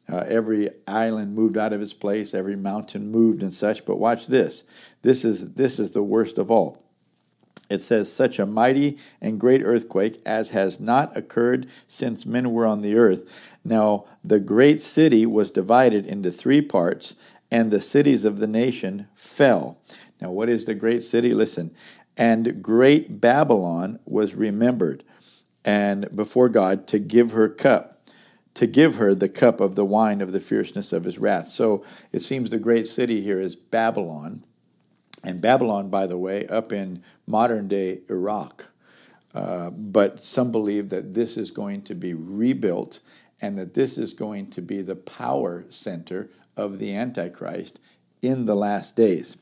Uh, 0.09 0.25
every 0.27 0.69
island 0.87 1.35
moved 1.35 1.57
out 1.57 1.73
of 1.73 1.81
its 1.81 1.93
place, 1.93 2.33
every 2.33 2.55
mountain 2.55 3.11
moved 3.11 3.43
and 3.43 3.53
such. 3.53 3.85
But 3.85 3.99
watch 3.99 4.27
this. 4.27 4.63
This 5.01 5.23
is 5.23 5.53
this 5.53 5.79
is 5.79 5.91
the 5.91 6.03
worst 6.03 6.37
of 6.37 6.49
all. 6.49 6.83
It 7.69 7.81
says, 7.81 8.11
such 8.11 8.39
a 8.39 8.47
mighty 8.47 8.97
and 9.21 9.39
great 9.39 9.61
earthquake 9.63 10.19
as 10.25 10.49
has 10.49 10.79
not 10.79 11.15
occurred 11.15 11.67
since 11.87 12.25
men 12.25 12.51
were 12.51 12.65
on 12.65 12.81
the 12.81 12.95
earth. 12.95 13.51
Now, 13.63 14.05
the 14.23 14.39
great 14.39 14.81
city 14.81 15.27
was 15.27 15.51
divided 15.51 16.07
into 16.07 16.31
three 16.31 16.61
parts, 16.61 17.13
and 17.51 17.69
the 17.69 17.79
cities 17.79 18.25
of 18.25 18.37
the 18.37 18.47
nation 18.47 19.07
fell. 19.13 19.77
Now, 20.19 20.31
what 20.31 20.49
is 20.49 20.65
the 20.65 20.73
great 20.73 21.03
city? 21.03 21.33
Listen. 21.35 21.71
And 22.17 22.61
great 22.61 23.21
Babylon 23.21 23.99
was 24.05 24.33
remembered, 24.33 25.03
and 25.63 26.13
before 26.13 26.49
God 26.49 26.87
to 26.87 26.99
give 26.99 27.31
her 27.31 27.47
cup 27.47 27.98
to 28.59 28.67
give 28.67 28.95
her 28.95 29.15
the 29.15 29.29
cup 29.29 29.61
of 29.61 29.75
the 29.75 29.85
wine 29.85 30.19
of 30.19 30.33
the 30.33 30.39
fierceness 30.41 30.91
of 30.91 31.05
his 31.05 31.17
wrath. 31.17 31.47
So 31.47 31.81
it 32.11 32.19
seems 32.19 32.49
the 32.49 32.59
great 32.59 32.87
city 32.87 33.21
here 33.21 33.39
is 33.39 33.55
Babylon. 33.55 34.43
And 35.23 35.39
Babylon, 35.39 35.89
by 35.89 36.07
the 36.07 36.17
way, 36.17 36.45
up 36.47 36.73
in 36.73 37.01
modern 37.25 37.69
day 37.69 38.01
Iraq. 38.09 38.69
Uh, 39.33 39.69
but 39.69 40.21
some 40.21 40.51
believe 40.51 40.89
that 40.89 41.13
this 41.13 41.37
is 41.37 41.51
going 41.51 41.83
to 41.83 41.95
be 41.95 42.13
rebuilt 42.13 42.99
and 43.39 43.57
that 43.57 43.75
this 43.75 43.97
is 43.97 44.13
going 44.13 44.49
to 44.49 44.61
be 44.61 44.81
the 44.81 44.97
power 44.97 45.63
center 45.69 46.29
of 46.57 46.79
the 46.79 46.93
Antichrist 46.93 47.79
in 48.21 48.43
the 48.43 48.55
last 48.55 48.97
days. 48.97 49.37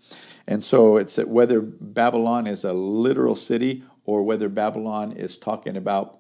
And 0.46 0.64
so 0.64 0.98
it's 0.98 1.16
that 1.16 1.28
whether 1.28 1.60
Babylon 1.60 2.46
is 2.46 2.64
a 2.64 2.74
literal 2.74 3.36
city 3.36 3.84
or 4.06 4.22
whether 4.22 4.48
Babylon 4.48 5.12
is 5.12 5.40
talking 5.40 5.76
about 5.76 6.20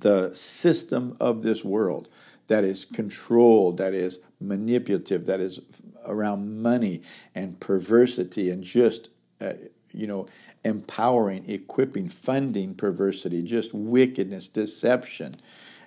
the 0.00 0.34
system 0.34 1.16
of 1.20 1.42
this 1.42 1.62
world 1.62 2.08
that 2.46 2.64
is 2.64 2.84
controlled, 2.84 3.76
that 3.78 3.94
is 3.94 4.20
manipulative, 4.40 5.26
that 5.26 5.40
is 5.40 5.60
around 6.06 6.62
money 6.62 7.02
and 7.34 7.60
perversity 7.60 8.50
and 8.50 8.64
just, 8.64 9.10
uh, 9.40 9.52
you 9.92 10.06
know, 10.06 10.26
empowering, 10.64 11.48
equipping, 11.48 12.08
funding 12.08 12.74
perversity, 12.74 13.42
just 13.42 13.72
wickedness, 13.74 14.48
deception, 14.48 15.36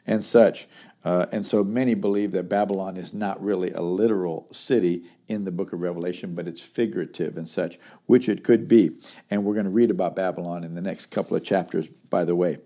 and 0.06 0.24
such. 0.24 0.68
Uh, 1.04 1.28
and 1.32 1.46
so 1.46 1.64
many 1.64 1.94
believe 1.94 2.32
that 2.32 2.50
Babylon 2.50 2.98
is 2.98 3.14
not 3.14 3.42
really 3.44 3.72
a 3.72 3.82
literal 3.82 4.48
city 4.52 5.04
in 5.28 5.44
the 5.44 5.52
book 5.52 5.72
of 5.72 5.82
Revelation, 5.82 6.34
but 6.34 6.48
it's 6.48 6.62
figurative 6.62 7.38
and 7.38 7.48
such, 7.48 7.78
which 8.06 8.28
it 8.28 8.44
could 8.44 8.68
be. 8.68 8.92
And 9.30 9.44
we're 9.44 9.54
going 9.54 9.66
to 9.66 9.72
read 9.72 9.92
about 9.92 10.16
Babylon 10.16 10.64
in 10.64 10.74
the 10.74 10.82
next 10.82 11.08
couple 11.08 11.38
of 11.38 11.44
chapters, 11.44 11.88
by 11.88 12.26
the 12.26 12.36
way. 12.36 12.58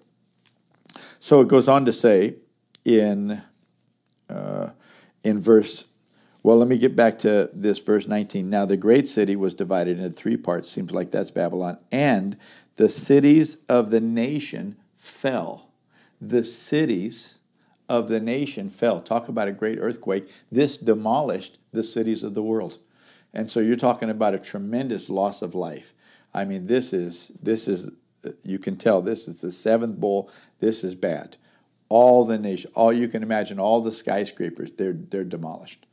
So 1.20 1.42
it 1.42 1.48
goes 1.48 1.68
on 1.68 1.86
to 1.86 1.94
say 1.94 2.36
in 2.86 3.42
uh, 4.30 4.72
in 5.24 5.40
verse. 5.40 5.86
Well, 6.42 6.58
let 6.58 6.70
me 6.70 6.78
get 6.78 6.96
back 6.96 7.20
to 7.20 7.50
this 7.54 7.80
verse 7.80 8.08
19. 8.08 8.50
Now 8.50 8.66
the 8.66 8.78
great 8.78 9.08
city 9.08 9.36
was 9.36 9.54
divided 9.54 10.00
into 10.00 10.12
three 10.12 10.38
parts. 10.38 10.70
Seems 10.70 10.92
like 10.92 11.12
that's 11.12 11.32
Babylon, 11.32 11.78
and 11.92 12.38
the 12.78 12.90
cities 12.90 13.58
of 13.68 13.92
the 13.92 14.00
nation 14.00 14.78
fell. 14.96 15.72
The 16.22 16.44
cities 16.44 17.40
of 17.90 18.08
the 18.08 18.20
nation 18.20 18.70
fell. 18.70 19.02
Talk 19.02 19.28
about 19.28 19.48
a 19.48 19.52
great 19.52 19.80
earthquake. 19.80 20.30
This 20.52 20.78
demolished 20.78 21.58
the 21.72 21.84
cities 21.84 22.24
of 22.24 22.36
the 22.36 22.44
world. 22.44 22.78
And 23.34 23.50
so 23.50 23.60
you're 23.60 23.76
talking 23.76 24.10
about 24.10 24.34
a 24.34 24.40
tremendous 24.40 25.10
loss 25.10 25.42
of 25.42 25.54
life. 25.54 25.94
I 26.34 26.46
mean, 26.46 26.68
this 26.68 26.94
is 26.94 27.32
this 27.42 27.68
is 27.68 27.90
you 28.44 28.60
can 28.60 28.78
tell 28.78 29.02
this 29.02 29.28
is 29.28 29.42
the 29.42 29.52
seventh 29.52 29.98
bowl. 29.98 30.30
This 30.60 30.84
is 30.84 30.96
bad. 30.96 31.38
All 31.88 32.26
the 32.26 32.38
nation, 32.38 32.72
all 32.76 32.94
you 32.94 33.08
can 33.08 33.24
imagine, 33.24 33.60
all 33.60 33.82
the 33.82 33.92
skyscrapers, 33.92 34.72
they're 34.78 34.94
they're 34.94 35.24
demolished. 35.24 35.86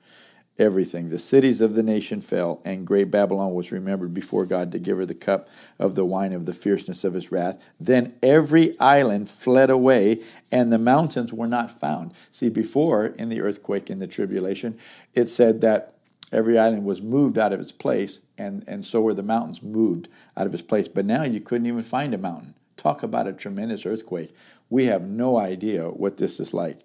Everything. 0.59 1.11
The 1.11 1.19
cities 1.19 1.61
of 1.61 1.75
the 1.75 1.83
nation 1.83 2.23
fell, 2.23 2.63
and 2.65 2.87
great 2.87 3.11
Babylon 3.11 3.53
was 3.53 3.73
remembered 3.73 4.15
before 4.15 4.47
God 4.47 4.73
to 4.73 4.79
give 4.79 4.97
her 4.97 5.05
the 5.05 5.15
cup 5.15 5.51
of 5.79 5.95
the 5.95 6.05
wine 6.07 6.33
of 6.33 6.47
the 6.47 6.55
fierceness 6.55 7.05
of 7.05 7.13
his 7.13 7.31
wrath. 7.31 7.63
Then 7.79 8.15
every 8.23 8.79
island 8.81 9.29
fled 9.29 9.69
away, 9.69 10.23
and 10.51 10.73
the 10.73 10.79
mountains 10.79 11.31
were 11.31 11.47
not 11.47 11.79
found. 11.79 12.15
See, 12.31 12.49
before 12.49 13.05
in 13.05 13.29
the 13.29 13.43
earthquake 13.43 13.91
in 13.91 13.99
the 13.99 14.07
tribulation, 14.07 14.79
it 15.13 15.27
said 15.27 15.61
that 15.61 15.96
every 16.37 16.59
island 16.59 16.85
was 16.85 17.01
moved 17.01 17.39
out 17.39 17.55
of 17.55 17.61
its 17.61 17.73
place, 17.73 18.21
and, 18.37 18.63
and 18.69 18.85
so 18.85 19.01
were 19.01 19.15
the 19.15 19.23
mountains 19.23 19.63
moved 19.63 20.07
out 20.37 20.47
of 20.47 20.53
its 20.53 20.63
place. 20.63 20.87
But 20.87 21.07
now 21.07 21.23
you 21.23 21.41
couldn't 21.41 21.67
even 21.67 21.83
find 21.83 22.13
a 22.13 22.19
mountain. 22.19 22.55
Talk 22.77 23.03
about 23.03 23.27
a 23.27 23.33
tremendous 23.33 23.87
earthquake. 23.87 24.35
We 24.69 24.85
have 24.85 25.03
no 25.03 25.39
idea 25.39 25.89
what 25.89 26.19
this 26.19 26.39
is 26.39 26.53
like. 26.53 26.81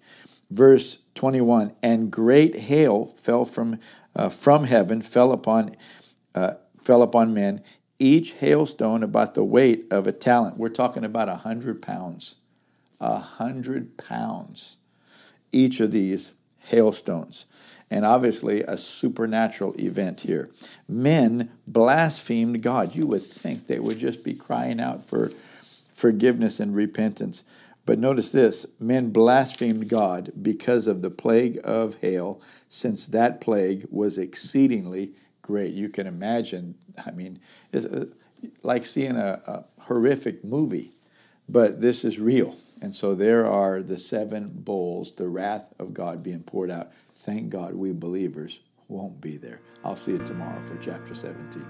Verse 0.50 0.98
21 1.16 1.74
And 1.82 2.10
great 2.10 2.60
hail 2.60 3.04
fell 3.04 3.44
from, 3.44 3.78
uh, 4.16 4.30
from 4.30 4.64
heaven, 4.64 5.02
fell 5.02 5.32
upon, 5.32 5.74
uh, 6.34 6.54
fell 6.82 7.02
upon 7.02 7.34
men, 7.34 7.62
each 7.98 8.32
hailstone 8.32 9.02
about 9.02 9.34
the 9.34 9.44
weight 9.44 9.84
of 9.90 10.06
a 10.06 10.12
talent. 10.12 10.56
We're 10.56 10.70
talking 10.70 11.04
about 11.04 11.28
a 11.28 11.36
hundred 11.36 11.82
pounds. 11.82 12.36
A 13.02 13.18
hundred 13.18 13.98
pounds. 13.98 14.78
Each 15.52 15.78
of 15.78 15.90
these 15.90 16.32
hailstones 16.56 17.44
and 17.92 18.06
obviously 18.06 18.62
a 18.62 18.78
supernatural 18.78 19.74
event 19.78 20.22
here. 20.22 20.48
Men 20.88 21.50
blasphemed 21.66 22.62
God. 22.62 22.94
You 22.94 23.06
would 23.06 23.22
think 23.22 23.66
they 23.66 23.78
would 23.78 23.98
just 23.98 24.24
be 24.24 24.32
crying 24.32 24.80
out 24.80 25.04
for 25.04 25.30
forgiveness 25.94 26.58
and 26.58 26.74
repentance. 26.74 27.44
But 27.84 27.98
notice 27.98 28.30
this 28.30 28.64
men 28.80 29.10
blasphemed 29.10 29.90
God 29.90 30.32
because 30.40 30.86
of 30.86 31.02
the 31.02 31.10
plague 31.10 31.60
of 31.64 31.96
hail, 31.96 32.40
since 32.70 33.06
that 33.08 33.42
plague 33.42 33.86
was 33.90 34.16
exceedingly 34.16 35.12
great. 35.42 35.74
You 35.74 35.90
can 35.90 36.06
imagine, 36.06 36.76
I 37.04 37.10
mean, 37.10 37.40
it's 37.72 37.84
uh, 37.84 38.06
like 38.62 38.86
seeing 38.86 39.16
a, 39.16 39.42
a 39.46 39.64
horrific 39.82 40.42
movie, 40.42 40.92
but 41.46 41.82
this 41.82 42.06
is 42.06 42.18
real. 42.18 42.56
And 42.80 42.94
so 42.94 43.14
there 43.14 43.46
are 43.46 43.82
the 43.82 43.98
seven 43.98 44.50
bowls, 44.52 45.12
the 45.12 45.28
wrath 45.28 45.66
of 45.78 45.92
God 45.92 46.22
being 46.22 46.42
poured 46.42 46.70
out. 46.70 46.90
Thank 47.22 47.50
God 47.50 47.74
we 47.76 47.92
believers 47.92 48.58
won't 48.88 49.20
be 49.20 49.36
there. 49.36 49.60
I'll 49.84 49.94
see 49.94 50.10
you 50.12 50.18
tomorrow 50.18 50.60
for 50.66 50.76
chapter 50.78 51.14
17. 51.14 51.64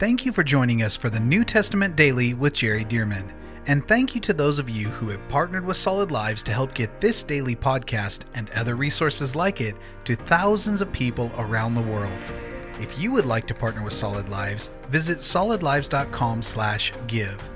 Thank 0.00 0.26
you 0.26 0.32
for 0.32 0.42
joining 0.42 0.82
us 0.82 0.96
for 0.96 1.08
the 1.08 1.20
New 1.20 1.44
Testament 1.44 1.94
Daily 1.94 2.34
with 2.34 2.54
Jerry 2.54 2.84
Dirmann. 2.84 3.32
And 3.68 3.86
thank 3.86 4.16
you 4.16 4.20
to 4.22 4.32
those 4.32 4.58
of 4.58 4.68
you 4.68 4.88
who 4.88 5.10
have 5.10 5.28
partnered 5.28 5.64
with 5.64 5.76
Solid 5.76 6.10
Lives 6.10 6.42
to 6.42 6.52
help 6.52 6.74
get 6.74 7.00
this 7.00 7.22
daily 7.22 7.54
podcast 7.54 8.22
and 8.34 8.50
other 8.50 8.74
resources 8.74 9.36
like 9.36 9.60
it 9.60 9.76
to 10.06 10.16
thousands 10.16 10.80
of 10.80 10.90
people 10.90 11.30
around 11.38 11.76
the 11.76 11.82
world. 11.82 12.18
If 12.80 12.98
you 12.98 13.12
would 13.12 13.26
like 13.26 13.46
to 13.46 13.54
partner 13.54 13.84
with 13.84 13.92
Solid 13.92 14.28
Lives, 14.28 14.70
visit 14.88 15.18
solidlives.com/give. 15.18 17.50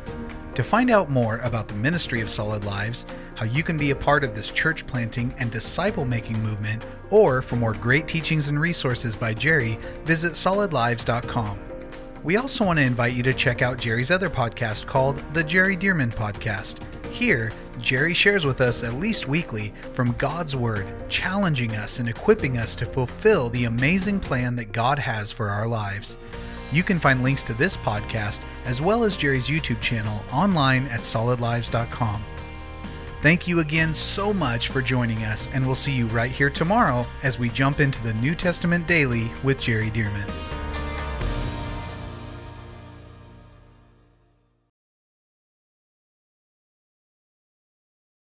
To 0.55 0.63
find 0.63 0.93
out 0.93 1.11
more 1.11 1.39
about 1.39 1.67
the 1.67 1.75
ministry 1.75 2.21
of 2.21 2.31
Solid 2.31 2.65
Lives, 2.65 3.07
how 3.37 3.45
you 3.45 3.63
can 3.63 3.77
be 3.77 3.91
a 3.91 3.97
part 3.97 4.25
of 4.25 4.35
this 4.35 4.51
church 4.51 4.87
planting 4.87 5.33
and 5.39 5.51
disciple 5.51 6.05
making 6.05 6.43
movement, 6.43 6.85
or 7.11 7.43
for 7.43 7.57
more 7.57 7.75
great 7.75 8.09
teachings 8.09 8.49
and 8.49 8.59
resources 8.59 9.15
by 9.15 9.33
Jerry, 9.33 9.79
visit 10.05 10.33
solidlives.com. 10.33 11.61
We 12.25 12.39
also 12.39 12.65
want 12.65 12.79
to 12.79 12.85
invite 12.85 13.13
you 13.13 13.23
to 13.23 13.35
check 13.35 13.63
out 13.63 13.79
Jerry's 13.79 14.11
other 14.11 14.31
podcast 14.31 14.87
called 14.87 15.19
The 15.33 15.45
Jerry 15.45 15.77
Dirmann 15.77 16.11
Podcast. 16.11 16.81
Here, 17.13 17.53
Jerry 17.79 18.15
shares 18.15 18.45
with 18.45 18.61
us 18.61 18.83
at 18.83 18.95
least 18.95 19.29
weekly 19.29 19.73
from 19.93 20.13
God's 20.19 20.57
Word, 20.57 20.87
challenging 21.09 21.77
us 21.77 21.99
and 21.99 22.09
equipping 22.09 22.59
us 22.59 22.75
to 22.77 22.87
fulfill 22.87 23.51
the 23.51 23.67
amazing 23.67 24.19
plan 24.19 24.57
that 24.57 24.73
God 24.73 24.99
has 24.99 25.31
for 25.31 25.49
our 25.49 25.69
lives. 25.69 26.19
You 26.73 26.83
can 26.83 26.99
find 26.99 27.23
links 27.23 27.43
to 27.45 27.55
this 27.55 27.77
podcast 27.77 28.41
as 28.65 28.81
well 28.81 29.05
as 29.05 29.17
Jerry's 29.17 29.47
YouTube 29.47 29.81
channel 29.81 30.25
online 30.33 30.87
at 30.89 31.03
solidlives.com. 31.03 32.25
Thank 33.27 33.49
you 33.49 33.59
again 33.59 33.93
so 33.93 34.33
much 34.33 34.69
for 34.69 34.81
joining 34.81 35.25
us, 35.25 35.49
and 35.53 35.67
we'll 35.67 35.75
see 35.75 35.91
you 35.91 36.07
right 36.07 36.31
here 36.31 36.49
tomorrow 36.49 37.05
as 37.25 37.41
we 37.41 37.49
jump 37.49 37.81
into 37.81 38.01
the 38.05 38.15
New 38.15 38.37
Testament 38.37 38.87
Daily 38.87 39.33
with 39.43 39.59
Jerry 39.59 39.91
Dirmann. 39.91 40.31